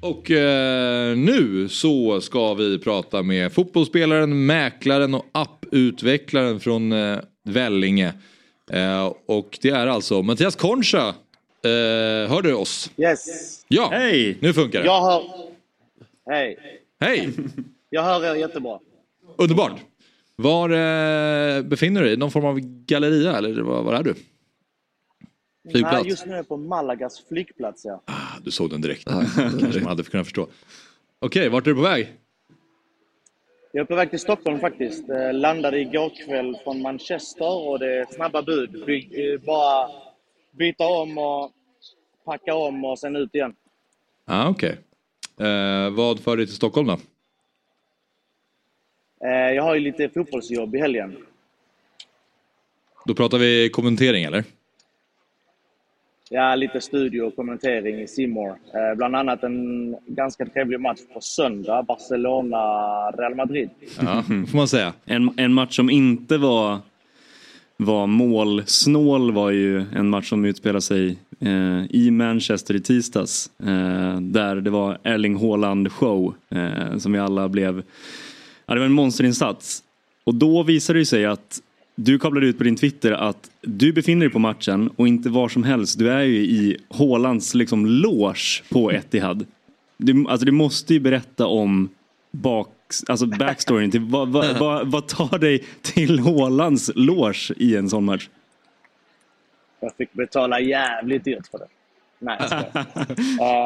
[0.00, 7.18] Och eh, nu så ska vi prata med fotbollsspelaren, mäklaren och apputvecklaren från eh,
[7.48, 8.12] Vellinge.
[8.70, 11.14] Eh, och det är alltså Mattias Concha.
[11.64, 12.90] Eh, hör du oss?
[12.96, 13.64] Yes.
[13.68, 14.38] Ja, Hej!
[14.40, 14.86] nu funkar det.
[14.86, 15.22] Jag hör...
[16.30, 16.58] Hej.
[17.00, 17.30] Hej!
[17.90, 18.78] Jag hör er jättebra.
[19.36, 19.80] Underbart.
[20.36, 22.16] Var eh, befinner du dig?
[22.16, 24.14] Någon form av galleria eller var, var är du?
[25.70, 26.02] Flygplats?
[26.02, 27.84] Nej, just nu är jag på Malagas flygplats.
[27.84, 28.02] Ja.
[28.42, 29.04] Du såg den direkt.
[29.60, 30.48] Kanske man hade kunnat förstå.
[31.18, 32.12] Okej, vart är du på väg?
[33.72, 35.10] Jag är på väg till Stockholm faktiskt.
[35.10, 38.84] Eh, Landade igår kväll från Manchester och det är snabba bud.
[38.86, 39.90] By, eh, bara
[40.58, 41.52] byta om och
[42.24, 43.54] packa om och sen ut igen.
[44.24, 44.78] Ah, Okej.
[45.40, 46.98] Eh, vad för dig till Stockholm då?
[49.26, 51.16] Eh, Jag har ju lite fotbollsjobb i helgen.
[53.06, 54.44] Då pratar vi kommentering eller?
[56.30, 58.48] Ja, lite studio och kommentering i Simor.
[58.74, 61.82] Eh, bland annat en ganska trevlig match på söndag.
[61.82, 63.70] Barcelona-Real Madrid.
[64.00, 64.92] Ja, får man säga.
[65.04, 66.78] En, en match som inte var,
[67.84, 73.50] var målsnål var ju en match som utspelade sig eh, i Manchester i tisdags.
[73.58, 77.82] Eh, där det var Erling Haaland show eh, som vi alla blev...
[78.66, 79.82] Ja, det var en monsterinsats.
[80.24, 81.60] Och då visade det sig att
[81.96, 85.48] du kablade ut på din Twitter att du befinner dig på matchen och inte var
[85.48, 85.98] som helst.
[85.98, 89.46] Du är ju i Haalands liksom loge på Etihad.
[89.96, 91.88] Du, alltså du måste ju berätta om
[92.30, 92.68] bak,
[93.08, 98.04] alltså backstoryn till vad, vad, vad, vad tar dig till Haalands loge i en sån
[98.04, 98.28] match?
[99.80, 101.66] Jag fick betala jävligt dyrt för det.
[102.18, 102.38] Nej,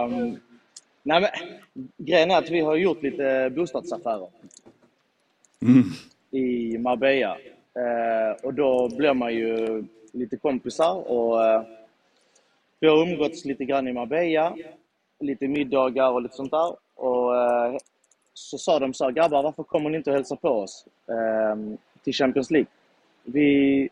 [0.04, 0.38] um,
[1.02, 1.30] nej men,
[1.96, 4.28] Grejen är att vi har gjort lite bostadsaffärer
[6.30, 7.36] i Marbella.
[7.74, 11.62] Eh, och då blir man ju lite kompisar och eh,
[12.80, 14.56] vi har umgåtts lite grann i Marbella.
[15.20, 16.76] Lite middagar och lite sånt där.
[16.94, 17.76] Och eh,
[18.38, 21.78] så sa de så här, grabbar varför kommer ni inte och hälsar på oss eh,
[22.04, 22.68] till Champions League?
[23.24, 23.88] Vi,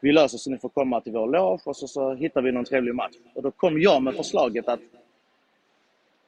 [0.00, 2.64] vi löser så ni får komma till vår loge och så, så hittar vi någon
[2.64, 3.14] trevlig match.
[3.34, 4.80] Och då kom jag med förslaget att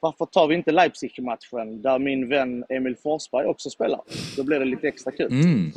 [0.01, 4.01] varför tar vi inte Leipzig-matchen där min vän Emil Forsberg också spelar?
[4.37, 5.33] Då blir det lite extra kul.
[5.33, 5.73] Mm.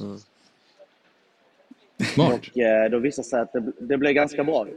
[2.14, 2.34] Smart.
[2.34, 4.68] Och eh, då visade det sig att det, det blev ganska bra.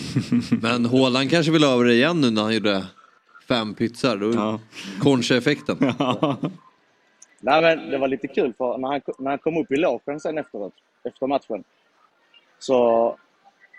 [0.62, 2.84] Men Haaland kanske vill över det igen nu när han gjorde
[3.50, 4.32] fem pytsar.
[4.34, 4.60] Ja.
[5.02, 5.76] Concha-effekten.
[7.40, 10.20] Nej, men det var lite kul för när han, när han kom upp i logen
[10.20, 10.72] sen efteråt,
[11.04, 11.64] efter matchen,
[12.58, 13.16] så,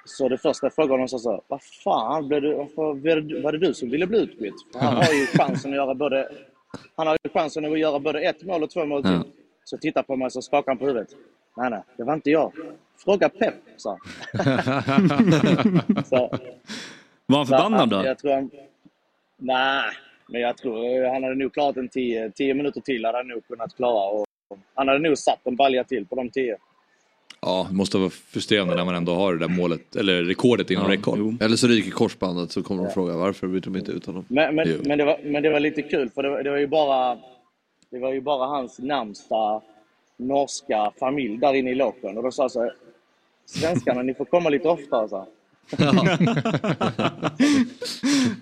[0.05, 3.41] så det första jag frågade honom så sa vad fan, blev du, varför, var, det,
[3.41, 4.53] var det du som ville bli utbytt?
[4.73, 6.31] Han har ju chansen att göra både,
[6.95, 9.11] han har ju chansen att göra både ett mål och två mål till.
[9.11, 9.23] Ja.
[9.63, 11.09] Så tittar på mig så skakar han på huvudet.
[11.57, 12.53] Nej, nej, det var inte jag.
[12.97, 13.97] Fråga Pep, sa
[14.33, 14.45] han.
[16.05, 16.37] så,
[17.25, 18.05] Var han förbannad då?
[18.05, 18.49] Jag tror han,
[19.41, 19.83] nej,
[20.27, 23.05] men jag tror han hade nog klarat en tio, tio minuter till.
[23.05, 24.09] hade han nog kunnat klara.
[24.09, 24.25] Och
[24.73, 26.57] han hade nog satt en balja till på de tio.
[27.41, 30.83] Ja, det måste vara frustrerande när man ändå har det där målet, eller rekordet inom
[30.83, 31.19] Ja, räckhåll.
[31.19, 31.35] jo.
[31.41, 34.25] Eller så ryker korsbandet så kommer de fråga varför byter de inte ut honom.
[34.27, 36.57] Men, men, men, det var, men det var lite kul för det var, det var
[36.57, 37.17] ju bara
[37.91, 39.61] det var ju bara hans närmsta
[40.17, 42.17] norska familj där inne i logen.
[42.17, 42.73] Och då sa jag så här,
[43.45, 45.09] svenskarna ni får komma lite oftare.
[45.09, 45.27] Så.
[45.77, 46.17] här.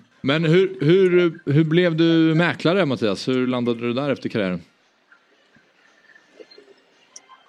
[0.20, 3.28] Men hur, hur, hur blev du mäklare Mattias?
[3.28, 4.60] Hur landade du där efter karriären?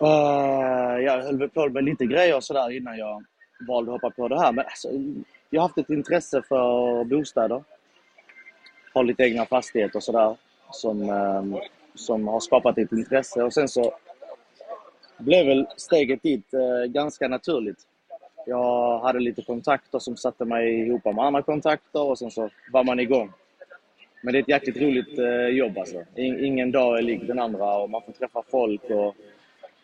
[0.02, 3.24] Uh, jag höll väl på med lite grejer och sådär innan jag
[3.68, 4.52] valde att hoppa på det här.
[4.52, 4.88] Men alltså,
[5.50, 7.64] jag har haft ett intresse för bostäder.
[8.94, 10.36] Har lite egna fastigheter och sådär.
[10.72, 11.56] Som, ehm,
[11.96, 13.44] som har skapat ett intresse.
[13.44, 13.94] Och sen så
[15.18, 17.88] blev väl steget dit uh, ganska naturligt.
[18.48, 22.84] Jag hade lite kontakter som satte mig ihop med andra kontakter och sen så var
[22.84, 23.32] man igång.
[24.24, 25.96] Men det är ett jäkligt roligt eh, jobb alltså.
[26.16, 29.16] In- Ingen dag är lik den andra och man får träffa folk och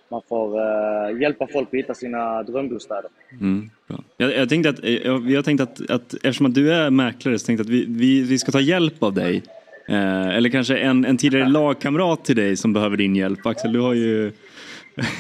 [0.10, 3.10] man får eh, hjälpa folk att hitta sina drömbostäder.
[3.32, 3.98] Mm, bra.
[4.18, 7.40] Jag, jag tänkte att, eh, jag, jag tänkte att, att eftersom att du är mäklare
[7.40, 9.44] så tänkte jag att vi, vi, vi ska ta hjälp av dig.
[9.88, 13.46] Eh, eller kanske en, en tidigare lagkamrat till dig som behöver din hjälp.
[13.46, 14.32] Axel, du har ju...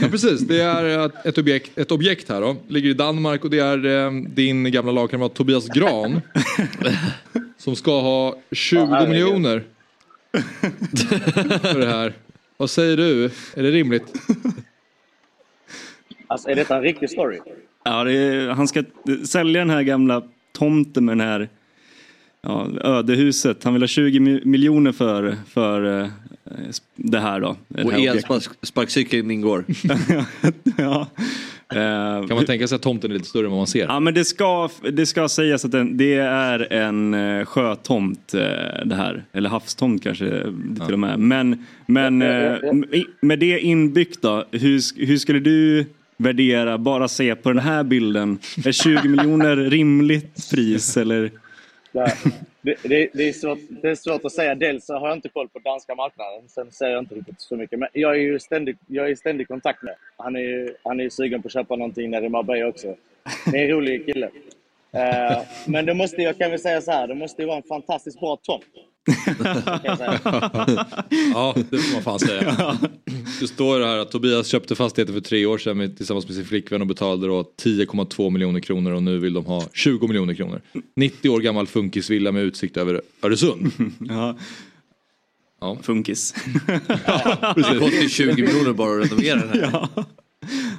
[0.01, 0.39] Ja, precis.
[0.41, 2.55] Det är ett- objekt, ett objekt här då.
[2.67, 6.21] Ligger i Danmark och det är eh, din gamla lagkamrat Tobias Gran.
[7.57, 9.09] som ska ha 20 herregud.
[9.09, 9.63] miljoner.
[11.61, 12.13] för det här.
[12.57, 13.25] Vad säger du?
[13.53, 14.13] Är det rimligt?
[16.27, 17.39] Alltså är detta en riktig story?
[17.85, 18.83] Ja, det är, han ska
[19.25, 20.23] sälja den här gamla
[20.57, 21.49] tomten med den här
[22.41, 23.63] ja, ödehuset.
[23.63, 26.07] Han vill ha 20 mi- miljoner för, för, eh,
[26.95, 27.55] det här då.
[27.67, 29.65] det Och elsparkcykeln ingår.
[30.77, 31.07] ja.
[31.69, 33.85] Eh, Kan man tänka sig att tomten är lite större än vad man ser?
[33.85, 38.41] Ja men det ska, det ska sägas att den, det är en eh, sjötomt eh,
[38.85, 39.25] det här.
[39.33, 41.19] Eller havstomt kanske det till och med.
[41.19, 42.55] Men, men eh,
[43.21, 44.45] med det inbyggt då.
[44.51, 45.85] Hur, hur skulle du
[46.17, 48.39] värdera, bara se på den här bilden.
[48.65, 51.31] Är 20 miljoner rimligt pris eller?
[52.61, 54.55] Det, det, det, är svårt, det är svårt att säga.
[54.55, 56.49] Dels så har jag inte koll på danska marknaden.
[56.49, 57.79] Sen ser jag inte riktigt så mycket.
[57.79, 59.95] Men jag är ju ständig, jag är i ständig kontakt med.
[60.17, 62.95] Han är ju han är ju sugen på att köpa någonting nere i Marbella också.
[63.51, 64.29] Det är en rolig kille.
[64.91, 67.07] Eh, men det måste, jag kan väl säga så här.
[67.07, 68.65] Det måste ju vara en fantastiskt bra tomt.
[71.33, 72.77] Ja, det får man fan säga.
[73.39, 76.81] Det står här att Tobias köpte fastigheten för tre år sedan tillsammans med sin flickvän
[76.81, 80.61] och betalade då 10,2 miljoner kronor och nu vill de ha 20 miljoner kronor.
[80.95, 83.71] 90 år gammal funkisvilla med utsikt över Öresund.
[84.09, 84.37] Ja.
[85.61, 85.77] Ja.
[85.81, 86.33] Funkis.
[87.55, 89.69] Det kostar ju 20 miljoner bara att renovera den här.
[89.71, 89.89] ja.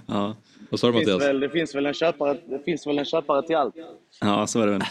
[0.06, 0.36] ja.
[0.70, 1.28] Vad sa du Det finns, Mattias?
[1.28, 3.74] väl, det, finns väl en köpare, det finns väl en köpare till allt.
[4.20, 4.82] ja, så är det väl.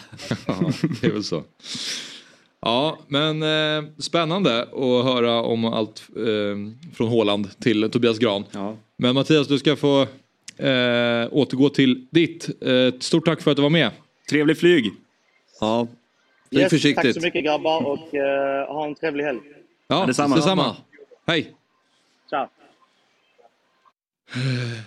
[0.47, 0.71] Ja,
[1.01, 1.43] det är väl så.
[2.68, 8.43] Ja, men eh, spännande att höra om allt eh, från Håland till Tobias Gran.
[8.51, 8.76] Ja.
[8.97, 12.49] Men Mattias, du ska få eh, återgå till ditt.
[12.63, 13.91] Eh, stort tack för att du var med.
[14.30, 14.93] Trevlig flyg!
[15.59, 15.88] Ja,
[16.49, 17.03] flyg Yes, försiktigt.
[17.03, 19.39] tack så mycket grabbar och eh, ha en trevlig helg.
[19.88, 20.36] Ja, detsamma.
[20.36, 20.76] detsamma.
[21.28, 21.53] Hej!
[22.30, 22.47] Ciao!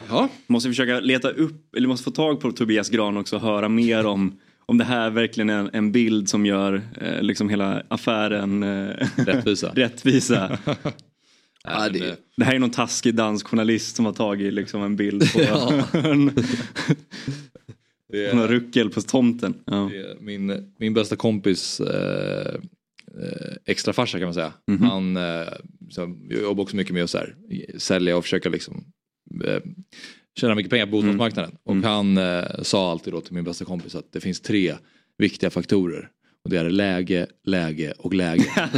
[0.08, 3.68] Ja, Måste försöka leta upp, eller måste få tag på Tobias Gran också och höra
[3.68, 4.38] mer om
[4.70, 9.08] om det här verkligen är en, en bild som gör eh, liksom hela affären eh,
[9.16, 9.72] rättvisa.
[9.74, 10.58] rättvisa.
[11.64, 15.32] Ja, det, Det här är någon taskig dansk journalist som har tagit liksom en bild
[15.32, 15.40] på
[15.98, 16.26] en,
[18.08, 19.54] det på någon är, ruckel på tomten.
[19.64, 19.90] Ja.
[19.90, 22.54] är min, min bästa kompis eh,
[23.22, 24.52] eh, extra farsa kan man säga.
[24.66, 24.82] Mhm.
[24.82, 25.48] Han eh,
[25.90, 27.34] så, jag jobbar också mycket med att så här,
[27.78, 28.84] sälja och försöka liksom
[29.44, 29.62] eh,
[30.38, 31.56] tjäna mycket pengar på bostadsmarknaden.
[31.64, 34.74] Och han eh, sa alltid då till min bästa kompis att det finns tre
[35.18, 36.08] viktiga faktorer.
[36.44, 38.44] Och det är läge, läge och läge.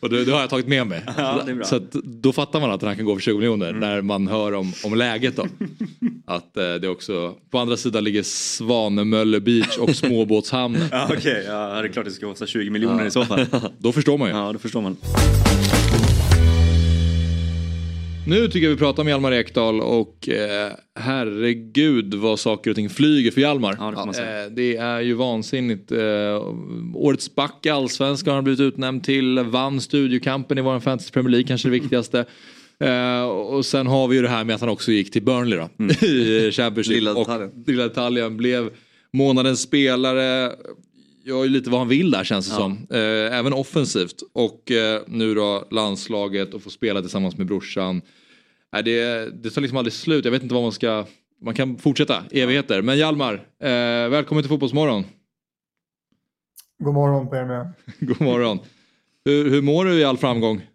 [0.00, 1.02] och det, det har jag tagit med mig.
[1.16, 1.44] Ja.
[1.64, 4.54] Så att, då fattar man att han kan gå för 20 miljoner när man hör
[4.54, 5.46] om, om läget då.
[6.26, 10.88] att eh, det också, på andra sidan ligger Svanemölle Beach och småbåtshamnen.
[10.90, 13.46] Ja, Okej, ja, det är klart det ska kosta 20 miljoner i så fall.
[13.78, 14.34] Då förstår man ju.
[14.34, 14.96] Ja, då förstår man.
[18.30, 22.90] Nu tycker jag vi pratar om Hjalmar Ekdal och eh, herregud vad saker och ting
[22.90, 23.76] flyger för Hjalmar.
[23.78, 24.42] Ja, det.
[24.42, 25.92] Eh, det är ju vansinnigt.
[25.92, 25.98] Eh,
[26.94, 29.38] årets back i Allsvenskan har han blivit utnämnd till.
[29.38, 32.24] Vann studiokampen i vår Fantasy Premier League, kanske det viktigaste.
[32.84, 35.58] Eh, och sen har vi ju det här med att han också gick till Burnley
[35.58, 35.68] då.
[35.78, 35.96] Mm.
[36.02, 36.94] I Championship.
[36.94, 37.28] Lilla och
[37.66, 38.70] lilla detaljen blev
[39.12, 40.52] månadens spelare.
[41.24, 42.86] Gör ju lite vad han vill där känns det som.
[42.90, 44.16] Eh, även offensivt.
[44.32, 48.02] Och eh, nu då landslaget och få spela tillsammans med brorsan.
[48.72, 50.24] Nej, det, det tar liksom aldrig slut.
[50.24, 51.04] Jag vet inte vad man ska...
[51.42, 52.82] Man kan fortsätta evigheter.
[52.82, 53.68] Men Hjalmar, eh,
[54.08, 55.04] välkommen till Fotbollsmorgon.
[56.78, 57.72] God morgon på er med.
[58.00, 58.58] God morgon.
[59.24, 60.66] Hur, hur mår du i all framgång?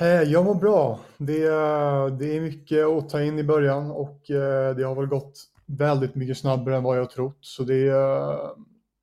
[0.00, 1.00] Eh, Jag mår bra.
[1.18, 5.06] Det är, det är mycket att ta in i början och eh, det har väl
[5.06, 7.38] gått väldigt mycket snabbare än vad jag trott.
[7.40, 8.38] Så det, är-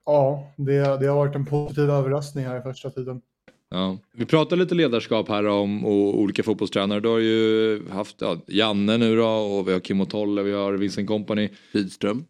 [0.05, 3.21] ja, det, det har varit en positiv överraskning här i första tiden.
[3.69, 3.97] Ja.
[4.13, 6.99] Vi pratar lite ledarskap här om och olika fotbollstränare.
[6.99, 10.51] Du har ju haft ja, Janne nu då och vi har Kim och Tolle, vi
[10.53, 11.49] har Vincent Company.
[11.71, 12.25] Rydström.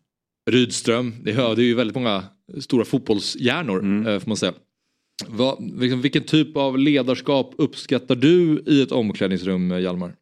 [0.50, 1.16] Rydström.
[1.24, 2.24] Det, är- det är ju väldigt många
[2.60, 4.08] stora fotbollshjärnor Mm.
[4.08, 4.54] eh, får man säga.
[5.28, 10.16] Vad, liksom, vilken typ av ledarskap uppskattar du i ett omklädningsrum Hjalmar?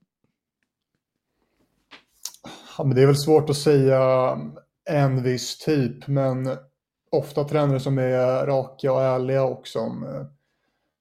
[2.77, 3.99] Ja, men det är väl svårt att säga
[4.89, 6.49] en viss typ, men
[7.11, 10.25] ofta tränare som är raka och ärliga och som, eh,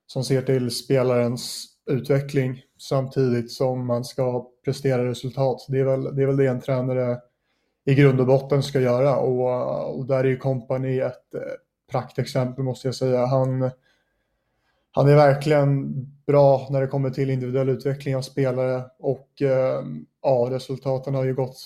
[0.07, 5.66] som ser till spelarens utveckling samtidigt som man ska prestera resultat.
[5.68, 7.18] Det är väl det, är väl det en tränare
[7.84, 11.40] i grund och botten ska göra och, och där är ju Company ett eh,
[11.90, 13.26] praktexempel måste jag säga.
[13.26, 13.70] Han,
[14.90, 15.92] han är verkligen
[16.26, 19.82] bra när det kommer till individuell utveckling av spelare och eh,
[20.22, 21.57] ja, resultaten har ju gått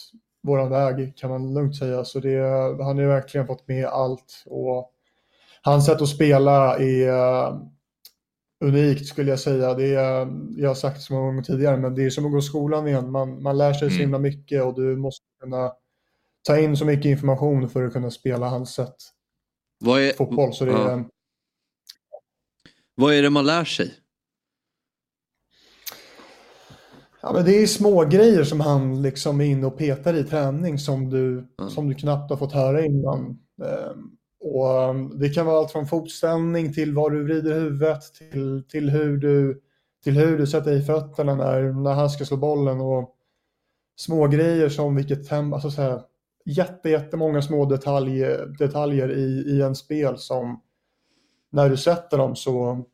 [0.43, 2.05] våran väg kan man lugnt säga.
[2.05, 2.41] Så det,
[2.85, 4.93] han har ju verkligen fått med allt och
[5.63, 7.09] hans sätt att spela är
[8.61, 9.75] unikt skulle jag säga.
[9.75, 12.41] Det är, jag har sagt så många gånger tidigare, men det är som att gå
[12.41, 13.11] skolan igen.
[13.11, 14.01] Man, man lär sig så Mm.
[14.01, 15.73] himla mycket och du måste kunna
[16.43, 18.95] ta in så mycket information för att kunna spela hans sätt
[19.81, 20.53] Vad är, fotboll.
[20.55, 21.05] Så det är, ja.
[22.95, 23.95] vad är det man lär sig?
[27.21, 30.79] Ja, men det är små grejer som han liksom är inne och petar i träning
[30.79, 31.69] som du, Ja.
[31.69, 33.39] som du knappt har fått höra innan.
[33.63, 38.65] Ehm, och um, det kan vara allt från fotställning till var du vrider huvudet till,
[38.69, 39.63] till, hur, du,
[40.05, 42.81] till hur du sätter i fötterna när, när han ska slå bollen.
[42.81, 43.15] Och
[43.97, 46.03] små grejer som vilket tempo, alltså så här,
[46.45, 48.21] jätte, jättemånga små detalj,
[48.59, 50.63] detaljer i, i en spel som
[51.51, 52.85] när du sätter dem så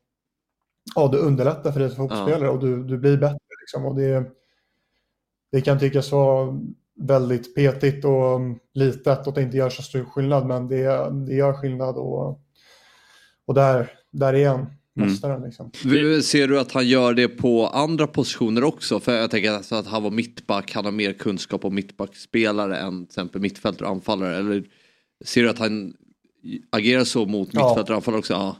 [0.94, 3.38] ja, det underlättar för dig som fotbollsspelare och du, du blir bättre.
[3.60, 3.84] Liksom.
[3.84, 4.30] Och det,
[5.52, 6.60] det kan tyckas vara
[6.96, 8.40] väldigt petigt och
[8.74, 12.40] litet och det inte gör så stor skillnad men det, det gör skillnad och,
[13.46, 14.66] och där, där är han.
[14.96, 15.70] Mästaren, liksom.
[16.22, 19.00] Ser du att han gör det på andra positioner också?
[19.00, 23.06] För jag tänker alltså att han var mittback, han har mer kunskap om mittbackspelare än
[23.06, 24.36] till exempel mittfältare och anfallare.
[24.36, 24.64] Eller
[25.24, 25.94] ser du att han
[26.70, 28.32] agerar så mot mittfältare och anfallare också?
[28.32, 28.56] Ja.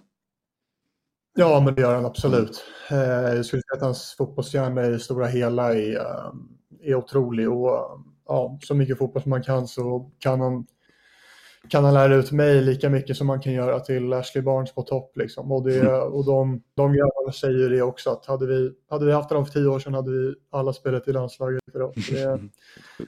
[1.37, 2.65] Ja, men det gör han absolut.
[2.91, 2.99] Eh,
[3.37, 6.33] Jag skulle säga att hans fotbollshjärna i stora hela är, eh,
[6.83, 7.51] är otrolig.
[7.51, 10.67] Och ja, så mycket fotboll som man kan så kan han,
[11.69, 14.83] kan han lära ut mig lika mycket som man kan göra till Ashley Barnes på
[14.83, 15.17] topp.
[15.17, 15.53] Liksom.
[15.53, 19.29] Och, det, och de, de grabbarna säger det också att hade vi, hade vi haft
[19.29, 21.93] dem för tio år sedan hade vi alla spelat i landslaget idag.
[22.11, 22.41] Det,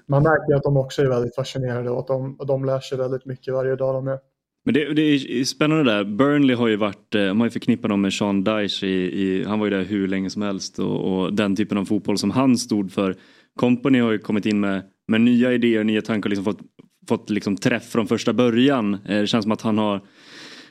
[0.07, 3.25] man märker att de också är väldigt fascinerade och att de, de lär sig väldigt
[3.27, 4.19] mycket varje dag de är.
[4.67, 6.05] Men det, det är spännande där.
[6.05, 9.45] Burnley har ju varit, eh, man har ju förknippat dem med Sean Dyche i, i,
[9.45, 12.31] han var ju där hur länge som helst och, och den typen av fotboll som
[12.31, 13.15] han stod för.
[13.57, 16.61] Company har ju kommit in med, med nya idéer, nya tankar, liksom fått,
[17.09, 18.95] fått liksom träff från första början.
[18.95, 20.01] Eh, Det känns som att han har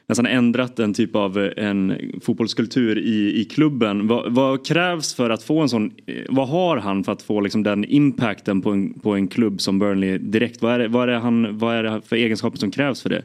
[0.07, 4.07] nästan ändrat en typ av eh, en fotbollskultur i, i klubben.
[4.07, 7.41] Vad, vad krävs för att få en sån, eh, vad har han för att få
[7.41, 10.61] liksom den impacten på en, på en klubb som Burnley direkt?
[10.61, 13.09] Vad är, det, vad, är det han, vad är det för egenskaper som krävs för
[13.09, 13.23] det?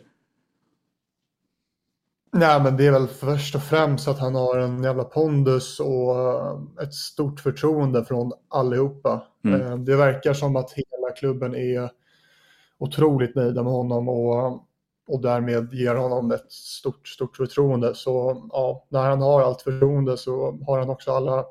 [2.32, 6.16] Nej, men det är väl först och främst att han har en jävla pondus och
[6.82, 9.22] ett stort förtroende från allihopa.
[9.45, 9.61] Mm.
[9.61, 11.91] Eh, det verkar som att hela klubben är
[12.78, 14.66] otroligt nöjda med honom och,
[15.09, 17.95] och därmed ger honom ett stort, stort förtroende.
[17.95, 21.45] Så ja, när han har allt förtroende så har han också alla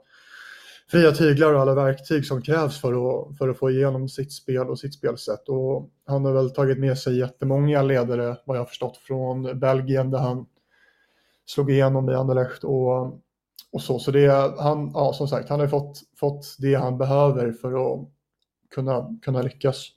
[0.92, 4.70] fria tyglar och alla verktyg som krävs för att, för att få igenom sitt spel
[4.70, 5.50] och sitt spelsätt.
[5.50, 10.12] Och han har väl tagit med sig jättemånga ledare, vad jag har förstått, från Belgien
[10.12, 10.46] där han
[11.46, 13.20] slog igenom i Anderlecht och,
[13.72, 14.00] och så.
[14.00, 17.94] Så det, är- han, ja, som sagt, han har fått, fått det han behöver för
[17.94, 18.10] att
[18.76, 19.88] kunna, kunna lyckas.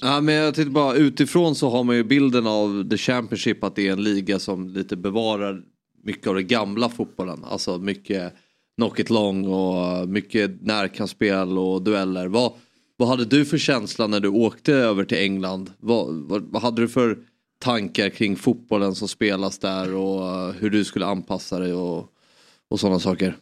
[0.00, 3.76] Ja, men jag tänkte bara utifrån så har man ju bilden av the Championship att
[3.76, 5.62] det är en liga som lite bevarar
[6.02, 7.44] mycket av det gamla fotbollen.
[7.44, 8.32] Alltså mycket
[8.76, 12.26] knock it long och mycket närkampsspel och dueller.
[12.28, 12.52] Vad,
[12.96, 15.72] vad hade du för känsla när du åkte över till England?
[15.78, 17.18] Vad, vad, vad hade du för
[17.58, 22.08] tankar kring fotbollen som spelas där och hur du skulle anpassa dig och,
[22.70, 23.36] och sådana saker?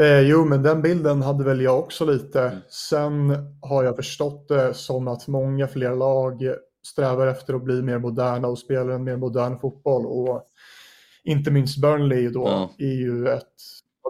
[0.00, 2.58] Eh, jo, men den bilden hade väl jag också lite.
[2.68, 6.42] Sen har jag förstått det som att många fler lag
[6.86, 10.06] strävar efter att bli mer moderna och spela en mer modern fotboll.
[10.06, 10.42] Och
[11.24, 12.70] inte minst Burnley då Ja.
[12.78, 13.44] är ju ett,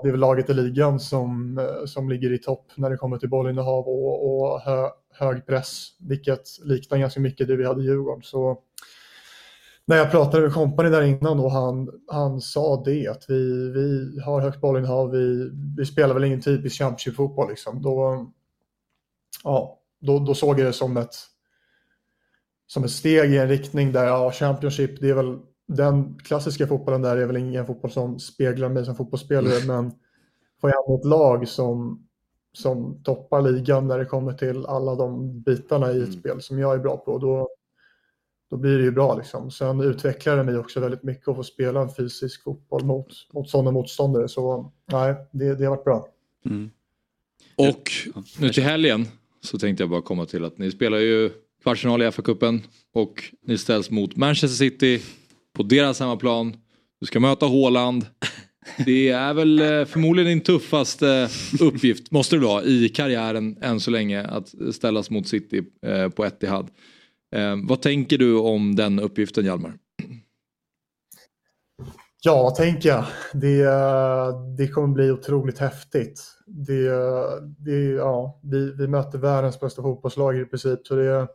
[0.02, 3.18] det är väl laget i ligan som, eh, som ligger i topp när det kommer
[3.18, 4.88] till bollinnehav och, och hö,
[5.18, 8.22] hög press, vilket liknar ganska mycket det vi hade i Djurgården.
[8.22, 8.62] Så
[9.84, 14.20] när jag pratade med kompani där innan och han, han sa det att vi, vi
[14.20, 17.82] har högt bollinnehav, vi, vi spelar väl ingen typisk Championship-fotboll liksom.
[17.82, 18.26] Då,
[19.44, 21.14] ja, då, då såg jag det som ett,
[22.66, 25.38] som ett steg i en riktning där ja, Championship, det är väl
[25.68, 29.92] den klassiska fotbollen där är väl ingen fotboll som speglar mig som fotbollsspelare, men
[30.60, 32.07] får jag ett lag som,
[32.58, 36.74] som toppar ligan när det kommer till alla de bitarna i ett spel som jag
[36.74, 37.48] är bra på, då,
[38.50, 39.16] då blir det ju bra.
[39.16, 39.50] Liksom.
[39.50, 43.50] Sen utvecklar det mig också väldigt mycket att få spela en fysisk fotboll mot, mot
[43.50, 44.28] sådana motståndare.
[44.28, 46.08] Så nej, det, det har varit bra.
[47.56, 47.90] Och
[48.38, 49.06] nu till helgen
[49.40, 51.30] så tänkte jag bara komma till att ni spelar ju
[51.62, 52.60] kvartsfinal i FA-cupen
[52.92, 55.02] och ni ställs mot Manchester City
[55.52, 56.56] på deras hemmaplan.
[57.00, 58.06] Du ska möta Haaland.
[58.86, 63.80] Det är väl eh, förmodligen din tuffaste eh, uppgift, måste det vara, i karriären än
[63.80, 66.70] så länge att ställas mot City eh, på Etihad.
[67.64, 69.72] Vad tänker du om den uppgiften Hjalmar?
[72.22, 73.04] Ja, vad tänker jag?
[73.32, 73.64] Det,
[74.58, 76.24] det kommer bli otroligt häftigt.
[76.46, 76.90] Det,
[77.58, 80.86] det, ja, vi, vi möter världens bästa fotbollslag i princip.
[80.86, 81.28] Så det,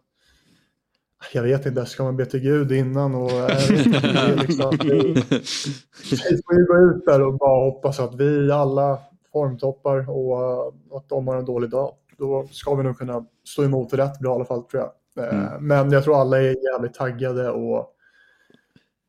[1.32, 3.16] jag vet inte, ska man be till Gud innan?
[3.16, 8.52] Och, inte, det liksom, vi, får ju gå ut där och bara hoppas att vi
[8.52, 9.00] alla
[9.32, 10.68] formtoppar och
[10.98, 11.94] att de har en dålig dag.
[12.18, 14.92] Då ska vi nog kunna stå emot rätt bra i alla fall tror jag.
[15.28, 17.90] Eh, Men jag tror alla är jävligt taggade och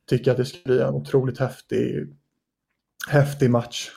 [0.09, 2.17] tycker att det ska bli en otroligt häftig,
[3.09, 3.91] häftig match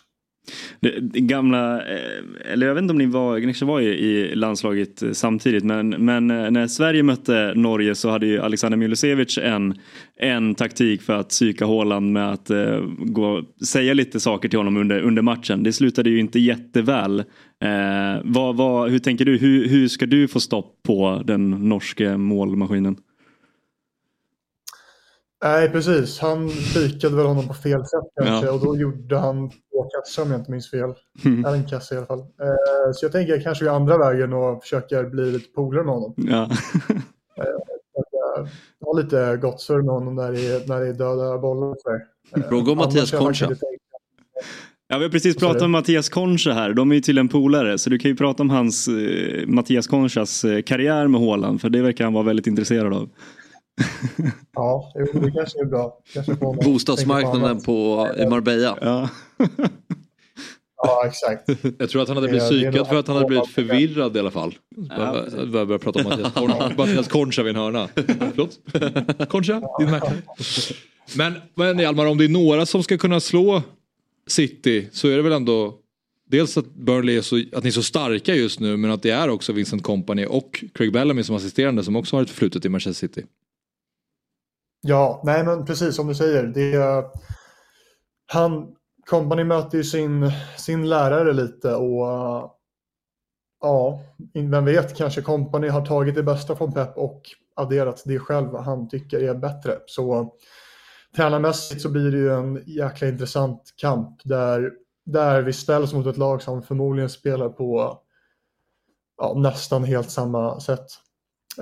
[0.80, 4.36] det, det gamla, eh, eller jag vet inte om ni var, ni var ju i
[4.36, 9.38] landslaget eh, samtidigt, men, men eh, när Sverige mötte Norge så hade ju Alexander Milosevic
[9.38, 9.74] en,
[10.20, 14.78] en taktik för att psyka Haaland med att eh, gå, säga lite saker till honom
[14.78, 15.64] under, under matchen.
[15.64, 17.20] Det slutade ju inte jätteväl.
[17.64, 22.18] Eh, vad, vad, hur tänker du, hur, hur ska du få stopp på den norske
[22.18, 22.95] målmaskinen?
[25.44, 26.20] Nej, precis.
[26.20, 28.52] Han pikade väl honom på fel sätt kanske ja.
[28.52, 30.94] och då gjorde han två kassar om jag inte minns fel.
[31.26, 31.46] Mm.
[31.46, 32.20] Eller en kasse i alla fall.
[32.20, 35.94] Eh, så jag tänker jag kanske går andra vägen och försöker bli lite polare med
[35.94, 36.14] honom.
[36.18, 36.44] Ja.
[37.38, 38.48] eh,
[38.86, 41.76] ha lite gott surr med honom när det är, när det är döda bollar.
[42.36, 43.50] Eh, Fråga om Mattias Concha.
[44.90, 46.74] Ja, vi har precis pratat om Mattias Concha här.
[46.74, 47.78] De är ju till en polare.
[47.78, 51.62] Så du kan ju prata om hans, eh, Mattias Conchas eh, karriär med Håland.
[51.62, 53.10] För det verkar han vara väldigt intresserad av.
[54.53, 55.99] ja, det kanske är bra.
[56.13, 58.78] Kanske Bostadsmarknaden på, i Marbella.
[58.82, 59.09] Ja.
[60.78, 61.49] ja, exakt.
[61.80, 64.32] Jag tror att han hade blivit psykad för att han hade blivit förvirrad i alla
[64.32, 64.55] fall.
[64.89, 66.36] Ja, började prata om Mattias,
[66.78, 67.89] Mattias Concha vid en hörna.
[67.95, 68.59] Förlåt?
[69.30, 70.17] Concha, din mäklare.
[71.15, 73.61] Men, men Hjalmar, om det är några som ska kunna slå
[74.28, 75.80] City så är det väl ändå
[76.30, 79.09] Dels att Burnley är så, att ni är så starka just nu men att det
[79.09, 82.69] är också Vincent Company och Craig Bellamy som assisterande som också har ett förflutet i
[82.69, 83.23] Manchester City.
[84.90, 86.44] Ja, nej men precis som du säger.
[86.44, 87.06] Det,
[88.28, 88.76] han,
[89.10, 92.08] Company möter ju sin, sin lärare lite och
[93.62, 94.02] ja,
[94.34, 97.22] vem vet, kanske Company har tagit det bästa från Pep och
[97.56, 99.78] adderat det själv han tycker är bättre.
[99.86, 100.34] Så
[101.16, 104.72] tränarmässigt så blir det ju en jäkla intressant kamp där,
[105.06, 108.00] där vi ställs mot ett lag som förmodligen spelar på
[109.18, 110.88] ja, nästan helt samma sätt.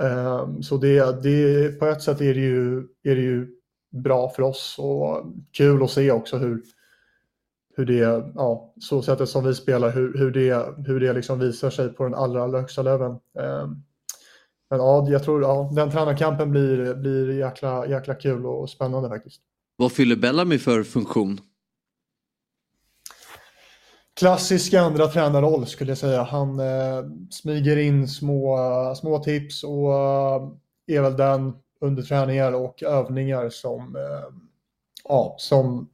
[0.00, 3.48] Ehm, så det, det, på ett sätt är det, ju, är det ju
[3.90, 6.62] bra för oss och kul att se också hur,
[7.76, 11.70] hur det, ja, så sättet som vi spelar, hur, hur det, hur det liksom visar
[11.70, 13.12] sig på den allra, allra högsta leveln.
[13.12, 13.82] Ehm,
[14.70, 19.40] men ja, jag tror ja, den tränarkampen blir, blir jäkla, jäkla kul och spännande faktiskt.
[19.76, 21.40] Vad fyller Bellamy för funktion?
[24.16, 26.22] Klassisk andra tränarroll skulle jag säga.
[26.22, 28.58] Han eh, smyger in små,
[29.00, 30.50] små tips och eh,
[30.86, 34.36] är väl den under träningar och övningar som, eh,
[35.04, 35.88] ja, som,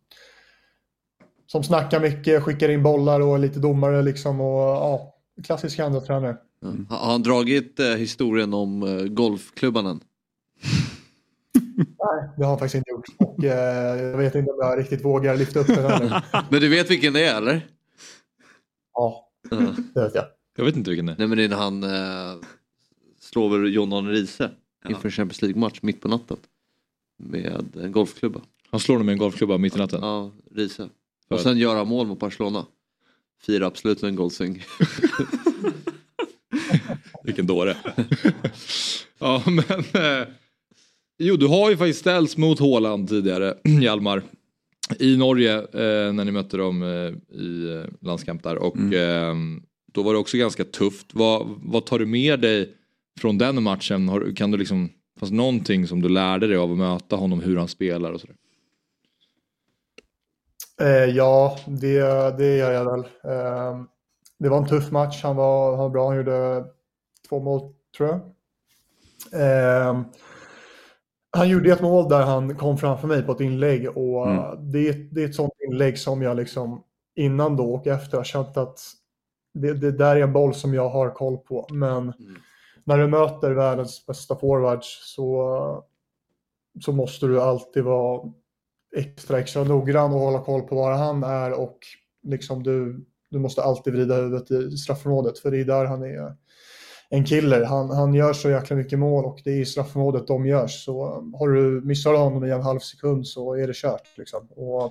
[1.46, 4.40] som snackar mycket, skickar in bollar och är lite domare liksom.
[4.40, 5.14] Och, ja,
[5.44, 6.36] klassisk andra tränare.
[6.62, 6.86] Mm.
[6.90, 10.00] Har han dragit eh, historien om eh, golfklubban än?
[11.76, 13.06] Nej, det har han faktiskt inte gjort.
[13.18, 16.68] Och, eh, jag vet inte om jag riktigt vågar lyfta upp den här Men du
[16.68, 17.68] vet vilken det är eller?
[18.94, 20.24] Ja, det vet jag.
[20.56, 21.16] Jag vet inte vilken det är.
[21.18, 22.40] Nej men det är när han eh,
[23.20, 24.50] slår väl John Arne Riise
[24.84, 24.90] ja.
[24.90, 26.36] inför en Champions League-match mitt på natten.
[27.18, 28.40] Med en golfklubba.
[28.70, 30.00] Han slår honom med en golfklubba mitt i natten?
[30.02, 30.88] Ja, Riise.
[31.28, 32.66] Och sen gör han mål mot Barcelona.
[33.42, 34.64] Firar absolut en goldsing.
[37.24, 37.76] Vilken dåre.
[39.18, 40.04] ja men.
[40.04, 40.26] Eh,
[41.18, 44.22] jo du har ju faktiskt ställts mot Håland tidigare, Hjalmar
[44.98, 48.92] i Norge eh, när ni mötte dem eh, i eh, landskamp där och mm.
[48.92, 49.62] eh,
[49.92, 51.06] då var det också ganska tufft.
[51.12, 52.74] Vad, vad tar du med dig
[53.20, 54.08] från den matchen?
[54.08, 57.56] Har, kan du liksom, fanns någonting som du lärde dig av att möta honom, hur
[57.56, 58.36] han spelar och sådär?
[60.80, 62.00] Eh, ja, det,
[62.38, 63.00] det gör jag väl.
[63.00, 63.86] Ehm,
[64.38, 65.22] det var en tuff match.
[65.22, 66.08] Han var, han var bra.
[66.08, 66.64] Han gjorde
[67.28, 68.20] två mål, tror jag.
[71.36, 74.72] Han gjorde ett mål där han kom framför mig på ett inlägg och mm.
[74.72, 76.82] det, det är ett sånt inlägg som jag liksom
[77.14, 78.80] innan då och efter har känt att
[79.54, 81.66] det, det där är en boll som jag har koll på.
[81.70, 82.36] Men mm.
[82.84, 85.84] när du möter världens bästa forwards så,
[86.80, 88.32] så måste du alltid vara
[88.96, 91.78] extra, extra noggrann och hålla koll på var han är och
[92.22, 96.36] liksom du, du måste alltid vrida huvudet i straffområdet för det är där han är
[97.14, 97.64] en killer.
[97.64, 100.84] Han, han gör så jäkla mycket mål och det är i straffområdet de görs.
[100.84, 104.18] Så um, har du missat honom i en halv sekund så är det kört.
[104.18, 104.48] Liksom.
[104.50, 104.90] Och um,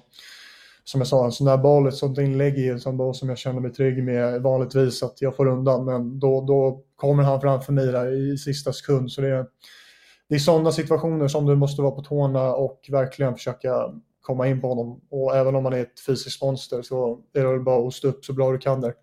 [0.84, 3.30] som jag sa, en sån där boll, ett sånt inlägg är en sån boll som
[3.30, 5.86] jag känner mig trygg med vanligtvis att jag får undan.
[5.86, 9.11] Men då, då kommer han framför mig där i sista sekund.
[9.11, 9.45] Så det är,
[10.30, 14.61] det är sådana situationer som du måste vara på tårna och verkligen försöka komma in
[14.61, 15.01] på honom.
[15.09, 18.26] Och även om man är ett fysiskt monster så är det bara att stå upp
[18.26, 18.93] så bra du kan där.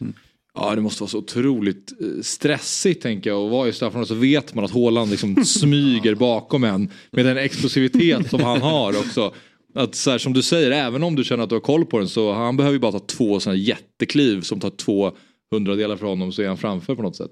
[0.00, 0.14] Mm.
[0.56, 4.14] Ja det måste vara så otroligt eh, stressigt tänker jag och vara i straffområdet så
[4.14, 9.34] vet man att Håland liksom smyger bakom en med den explosivitet som han har också.
[9.74, 11.98] Att så här, som du säger, även om du känner att du har koll på
[11.98, 15.12] den så han behöver ju bara ta två sådana jättekliv som tar två
[15.50, 17.30] hundradelar för honom så är han framför på något sätt.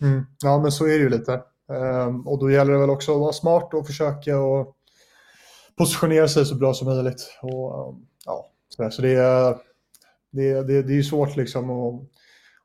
[0.00, 0.26] Mm.
[0.42, 1.40] Ja men så är det ju lite.
[2.08, 4.76] Um, och då gäller det väl också att vara smart och försöka och
[5.78, 7.38] positionera sig så bra som möjligt.
[7.42, 9.56] Och, um, ja, så, så det är
[10.32, 12.06] Det, det, det är ju svårt liksom och,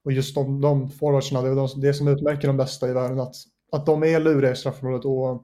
[0.03, 3.19] och just de, de forwardsarna, det är de, det som utmärker de bästa i världen,
[3.19, 3.35] att,
[3.71, 5.43] att de är luriga i straffområdet och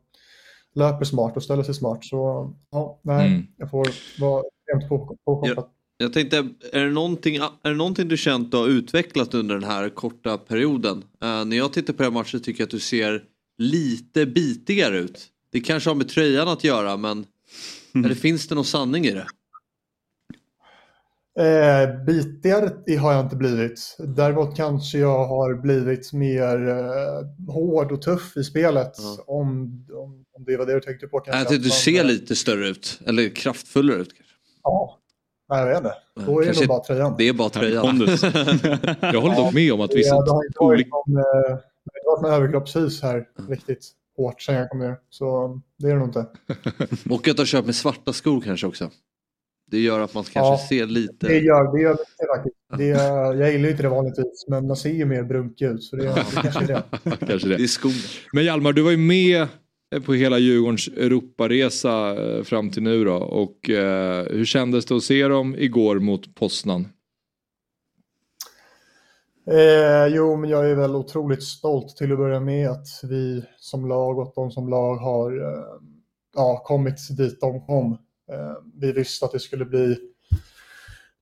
[0.76, 2.06] löper smart och ställer sig smart.
[2.06, 3.48] Så ja, nej, Mm.
[3.58, 3.88] jag får
[4.22, 4.44] vara
[4.74, 5.66] rent på, påkopplad.
[5.98, 6.38] Jag tänkte,
[6.74, 10.38] är det, någonting, är det någonting du känt du har utvecklat under den här korta
[10.38, 11.04] perioden?
[11.24, 13.24] Eh, när jag tittar på den matchen tycker jag att du ser
[13.58, 15.28] lite bitigare ut.
[15.52, 17.26] Det kanske har med tröjan att göra men
[17.96, 19.26] eller finns det någon sanning i det?
[21.40, 23.96] Eh, bitigare i- har jag inte blivit.
[24.00, 28.92] Däremot kanske jag har blivit mer eh, hård och tuff i spelet.
[29.26, 29.48] Om,
[29.94, 31.20] om, om det var det du tänkte på.
[31.20, 31.40] Kanske.
[31.40, 34.14] Jag tycker du ser eh, lite större ut, eller kraftfullare ut.
[34.14, 34.34] Kanske.
[34.64, 35.00] Ja,
[35.50, 35.94] nej, jag vet inte.
[36.32, 37.16] Då är det nog bara tröjan.
[37.18, 37.86] Det är bara tröjan.
[39.14, 41.58] Jag håller dock med om att vissa det har inte varit någon, eh,
[42.06, 44.96] någon överkroppshus här riktigt hårt sen jag kom ner.
[45.10, 46.20] Så det är det nog inte.
[47.10, 48.90] Och att du har köpt med svarta skor kanske också.
[49.72, 51.28] Det gör att man kanske Ja, ser lite...
[51.28, 52.56] Det gör, det gör mycket faktiskt.
[52.78, 52.86] Det,
[53.40, 55.84] jag gillar ju inte det vanligtvis, men man ser ju mer brunkig ut.
[55.84, 56.84] Så det, det kanske är det.
[57.28, 57.58] Kanske det.
[57.58, 58.36] Det är.
[58.36, 59.48] Men Hjalmar, du var ju med
[60.06, 63.16] på hela Djurgårdens Europaresa eh, fram till nu då.
[63.16, 66.88] Och eh, hur kändes det att se dem igår mot Poznan?
[69.52, 73.88] Eh, jo, men jag är väl otroligt stolt till att börja med att vi som
[73.88, 75.64] lag och de som lag har eh,
[76.36, 77.98] ja, kommit dit de kom.
[78.32, 79.98] Eh, vi visste att det skulle bli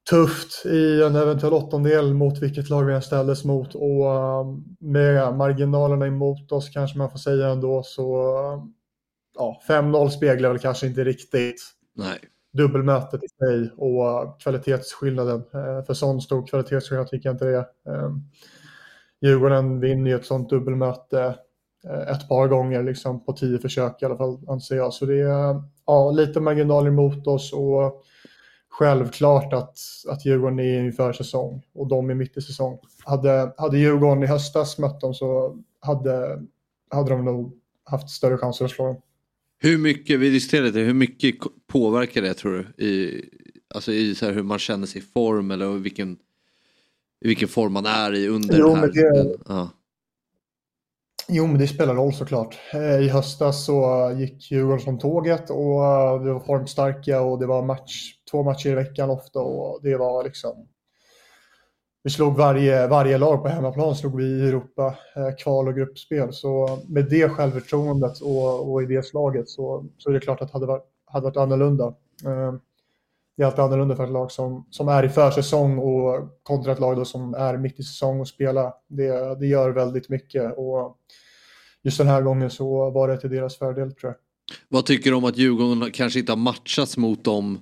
[0.09, 4.45] tufft i en eventuell åttondel mot vilket lag vi än ställdes mot och eh,
[4.79, 8.63] med marginalerna emot oss kanske man får säga ändå så eh,
[9.35, 11.61] ja, 5-0 speglar väl kanske inte riktigt
[11.95, 12.19] Nej.
[12.53, 15.43] dubbelmötet i sig och kvalitetsskillnaden.
[15.87, 17.65] För sån stor kvalitetsskillnad tycker jag inte det är.
[19.21, 21.35] Djurgården vinner ju ett sånt dubbelmöte
[22.07, 24.93] ett par gånger liksom på tio försök i alla fall anser jag.
[24.93, 28.03] Så det är ja, lite marginaler mot oss och
[28.69, 29.77] självklart att,
[30.07, 32.79] att Djurgården är inför säsong och de är mitt i säsong.
[33.03, 36.43] Hade, hade Djurgården i höstas mött dem så hade,
[36.89, 39.01] hade de nog haft större chanser att slå dem.
[39.59, 41.35] Hur mycket, vi diskuterade det, hur mycket
[41.67, 42.85] påverkar det tror du?
[42.85, 43.23] I,
[43.75, 46.17] alltså i så hur man känner sig i form eller vilken,
[47.21, 48.87] vilken form man är i under Jo, här.
[48.87, 49.69] det- ja.
[51.29, 52.57] Jo, men det spelar roll såklart.
[52.73, 57.45] Eh, I höstas så gick Djurgården som tåget och eh, vi var formstarka och det
[57.45, 60.67] var match, två matcher i veckan ofta och det var liksom...
[62.03, 66.33] Vi slog varje, varje lag på hemmaplan slog vi i Europa, eh, kval och gruppspel.
[66.33, 70.47] Så med det självförtroendet och, och i det slaget så, så är det klart att
[70.47, 71.93] det hade varit, hade varit annorlunda.
[73.37, 76.79] Det är alltid annorlunda för ett lag som, som är i försäsong och kontra ett
[76.79, 78.73] lag som är mitt i säsong och spelar.
[78.87, 80.97] Det, det gör väldigt mycket och
[81.83, 84.19] just den här gången så var det till deras fördel tror jag.
[84.69, 87.59] Vad tycker du om att Djurgården kanske inte har matchats mot de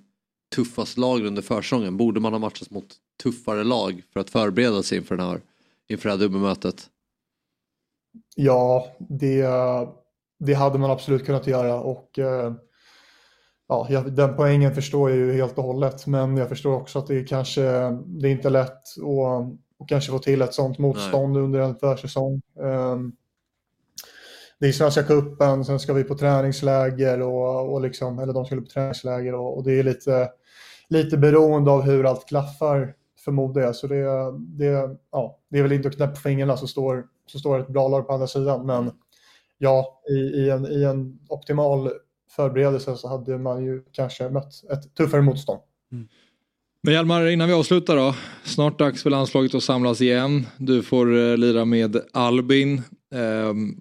[0.55, 1.97] tuffaste lagen under försäsongen?
[1.97, 2.87] Borde man ha matchats mot
[3.23, 5.41] tuffare lag för att förbereda sig inför, den här,
[5.87, 6.89] inför det här dubbelmötet?
[8.35, 9.47] Ja, det,
[10.39, 12.53] det hade man absolut kunnat göra och eh,
[13.67, 16.07] ja, den poängen förstår jag ju helt och hållet.
[16.07, 17.61] Men jag förstår också att det är kanske
[18.05, 22.41] det är inte lätt att, kanske få till ett sånt motstånd under en försäsong.
[22.63, 23.11] Ehm,
[24.59, 28.61] Det är Svenska cupen, sen ska vi på träningsläger och, och liksom, eller de skulle
[28.61, 30.29] på träningsläger och, och det är lite,
[30.89, 32.95] lite beroende av hur allt klaffar
[33.25, 33.75] förmodar jag.
[33.75, 37.59] Så det, det, ja, det är väl inte att knäppa fingrarna så står, så står
[37.59, 38.65] ett bra lag på andra sidan.
[38.65, 38.91] Men
[39.57, 41.89] ja, i, i, en, i en optimal
[42.35, 45.59] förberedelse så hade man ju kanske mött ett tuffare motstånd.
[46.85, 48.15] Men Hjalmar, innan vi avslutar då.
[48.43, 50.45] Snart dags för landslaget att samlas igen.
[50.57, 52.81] Du får eh, lira med Albin.
[53.15, 53.75] Ehm,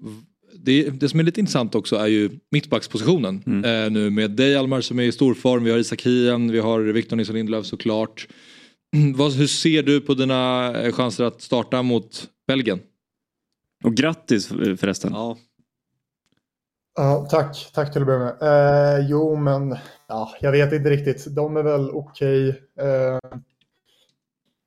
[0.54, 3.62] det, det som är lite intressant också är ju mittbackspositionen.
[3.64, 5.64] Eh, nu med dig Hjalmar som är i stor form.
[5.64, 8.28] Vi har Isak Hien, vi har Victor Nilsson Lindelöf såklart.
[9.16, 12.80] Vad, hur ser du på dina eh, chanser att starta mot Belgien?
[13.84, 15.12] Och grattis förresten.
[15.12, 15.36] Ja.
[16.96, 18.42] Ja, tack, tack till att börja med.
[18.42, 19.76] Eh, jo, men
[20.08, 21.34] ja, jag vet inte riktigt.
[21.36, 22.48] De är väl okej.
[22.80, 23.18] Eh,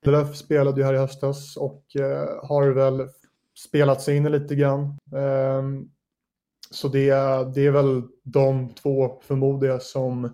[0.06, 3.08] Löf spelade ju här i höstas och eh, har väl
[3.58, 4.84] spelat sig in lite grann.
[5.16, 5.64] Eh,
[6.72, 7.10] så det,
[7.56, 10.34] det är väl de två, förmodar jag, som,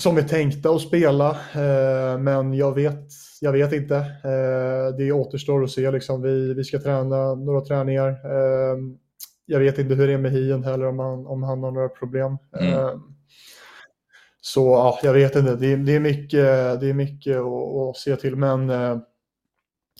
[0.00, 1.30] som är tänkta att spela.
[1.30, 3.08] Eh, men jag vet,
[3.40, 3.96] jag vet inte.
[3.96, 5.90] Eh, det återstår att se.
[5.90, 6.22] Liksom.
[6.22, 8.08] Vi, vi ska träna några träningar.
[8.08, 8.76] Eh,
[9.50, 11.88] jag vet inte hur det är med Hien heller, om han, om han har några
[11.88, 12.38] problem.
[12.60, 12.72] Mm.
[12.74, 12.90] Eh,
[14.40, 15.56] så ja, jag vet inte.
[15.56, 17.46] Det, är- det är mycket, det är mycket att,
[17.90, 18.36] att se till.
[18.36, 18.98] Men eh,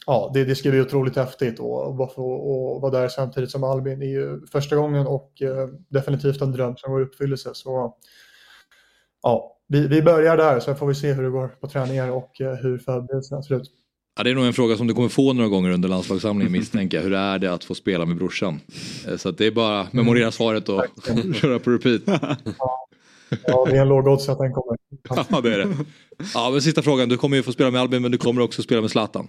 [0.06, 2.18] ja, det, det ska bli otroligt häftigt och, och
[2.74, 6.76] och vara där samtidigt som Albin är ju första gången och eh, definitivt en dröm
[6.76, 7.50] som går i uppfyllelse.
[7.54, 7.96] Så
[9.22, 12.40] ja, vi, vi börjar där, sen får vi se hur det går på träningar och
[12.40, 13.70] eh, hur förberedelserna ser ut.
[14.20, 16.96] Ja, det är nog en fråga som du kommer få några gånger under landslagssamlingen misstänker
[16.96, 17.04] jag.
[17.04, 18.60] Hur är det att få spela med brorsan?
[19.08, 20.84] Eh, Så det är bara att memorera svaret och
[21.34, 22.02] köra på repeat.
[23.46, 24.78] Ja, det är en låg odds att den kommer.
[25.30, 25.76] Ja, det är det.
[26.34, 27.08] Ja, men sista frågan.
[27.08, 29.28] Du kommer ju få spela med Albin men du kommer också spela med Zlatan.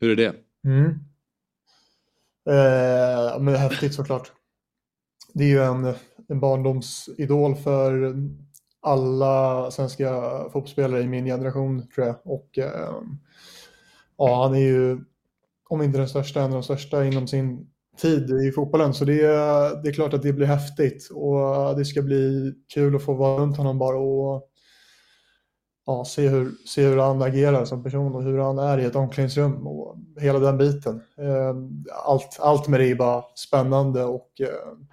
[0.00, 0.34] Hur är det?
[0.66, 0.86] Mm.
[2.48, 4.32] Eh, men det är häftigt såklart.
[5.32, 5.94] Det är ju en,
[6.28, 8.14] en barndomsidol för
[8.82, 12.16] alla svenska fotbollsspelare i min generation tror jag.
[12.24, 13.02] Och eh,
[14.18, 14.98] ja, han är ju,
[15.68, 17.66] om inte den största, en av de största inom sin
[18.02, 18.94] tid i fotbollen.
[18.94, 22.96] Så det, är- det är klart att det blir häftigt och det ska bli kul
[22.96, 24.48] att få vara runt honom bara och
[25.86, 28.96] ja, se, hur, se hur han agerar som person och hur han är i ett
[28.96, 31.00] omklädningsrum och hela den biten.
[31.18, 31.54] Eh,
[32.06, 34.48] allt, allt med det är bara spännande och eh,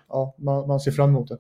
[0.10, 1.38] ja, man, man ser fram emot det.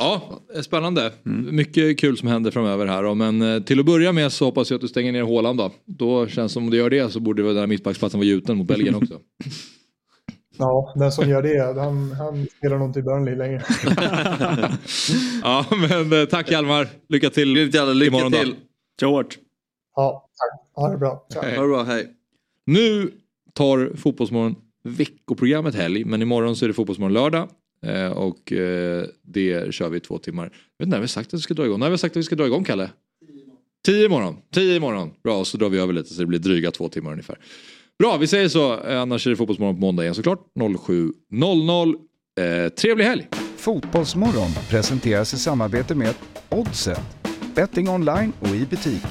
[0.00, 1.12] Ja, spännande.
[1.50, 3.02] Mycket kul som händer framöver här.
[3.02, 3.14] då.
[3.14, 5.70] Men eh, till att börja med så hoppas jag att du stänger ner hålan då.
[5.84, 8.26] Då känns det som om du gör det så borde väl den här mittbacksplatsen vara
[8.26, 9.18] gjuten mot Belgien också.
[10.58, 13.62] Ja, den som gör det, han, han spelar nog inte i Burnley längre.
[15.42, 16.88] ja, men eh, tack Hjalmar.
[17.08, 18.50] Lycka till Lycka imorgon till.
[18.50, 18.56] Då.
[19.00, 19.38] Kör hårt.
[19.96, 20.82] Ja, tack.
[20.82, 21.26] Ha det bra.
[21.42, 21.56] Hej.
[21.56, 22.06] Ha det bra, hej.
[22.66, 23.10] Nu
[23.54, 27.48] tar Fotbollsmorgon veckoprogrammet helg men imorgon så är det Fotbollsmorgon lördag.
[27.86, 30.44] Eh, och eh, det kör vi i två timmar.
[30.44, 31.78] Jag vet inte när vi har sagt att vi ska dra igång.
[31.78, 32.90] När har vi sagt att vi ska dra igång Kalle?
[33.84, 34.36] Tio imorgon.
[34.54, 35.10] Tio imorgon.
[35.24, 37.38] Bra, och så drar vi över lite så det blir dryga två timmar ungefär.
[37.98, 38.80] Bra, vi säger så.
[38.80, 40.46] Eh, annars är det Fotbollsmorgon på måndag igen såklart.
[40.54, 41.94] 07.00.
[42.40, 43.28] Eh, trevlig helg!
[43.56, 46.14] Fotbollsmorgon presenteras i samarbete med
[46.48, 47.00] Oddset,
[47.54, 49.02] betting online och i butik.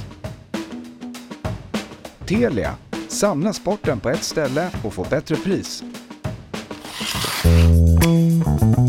[2.25, 2.75] Telia,
[3.07, 5.83] samla sporten på ett ställe och få bättre pris.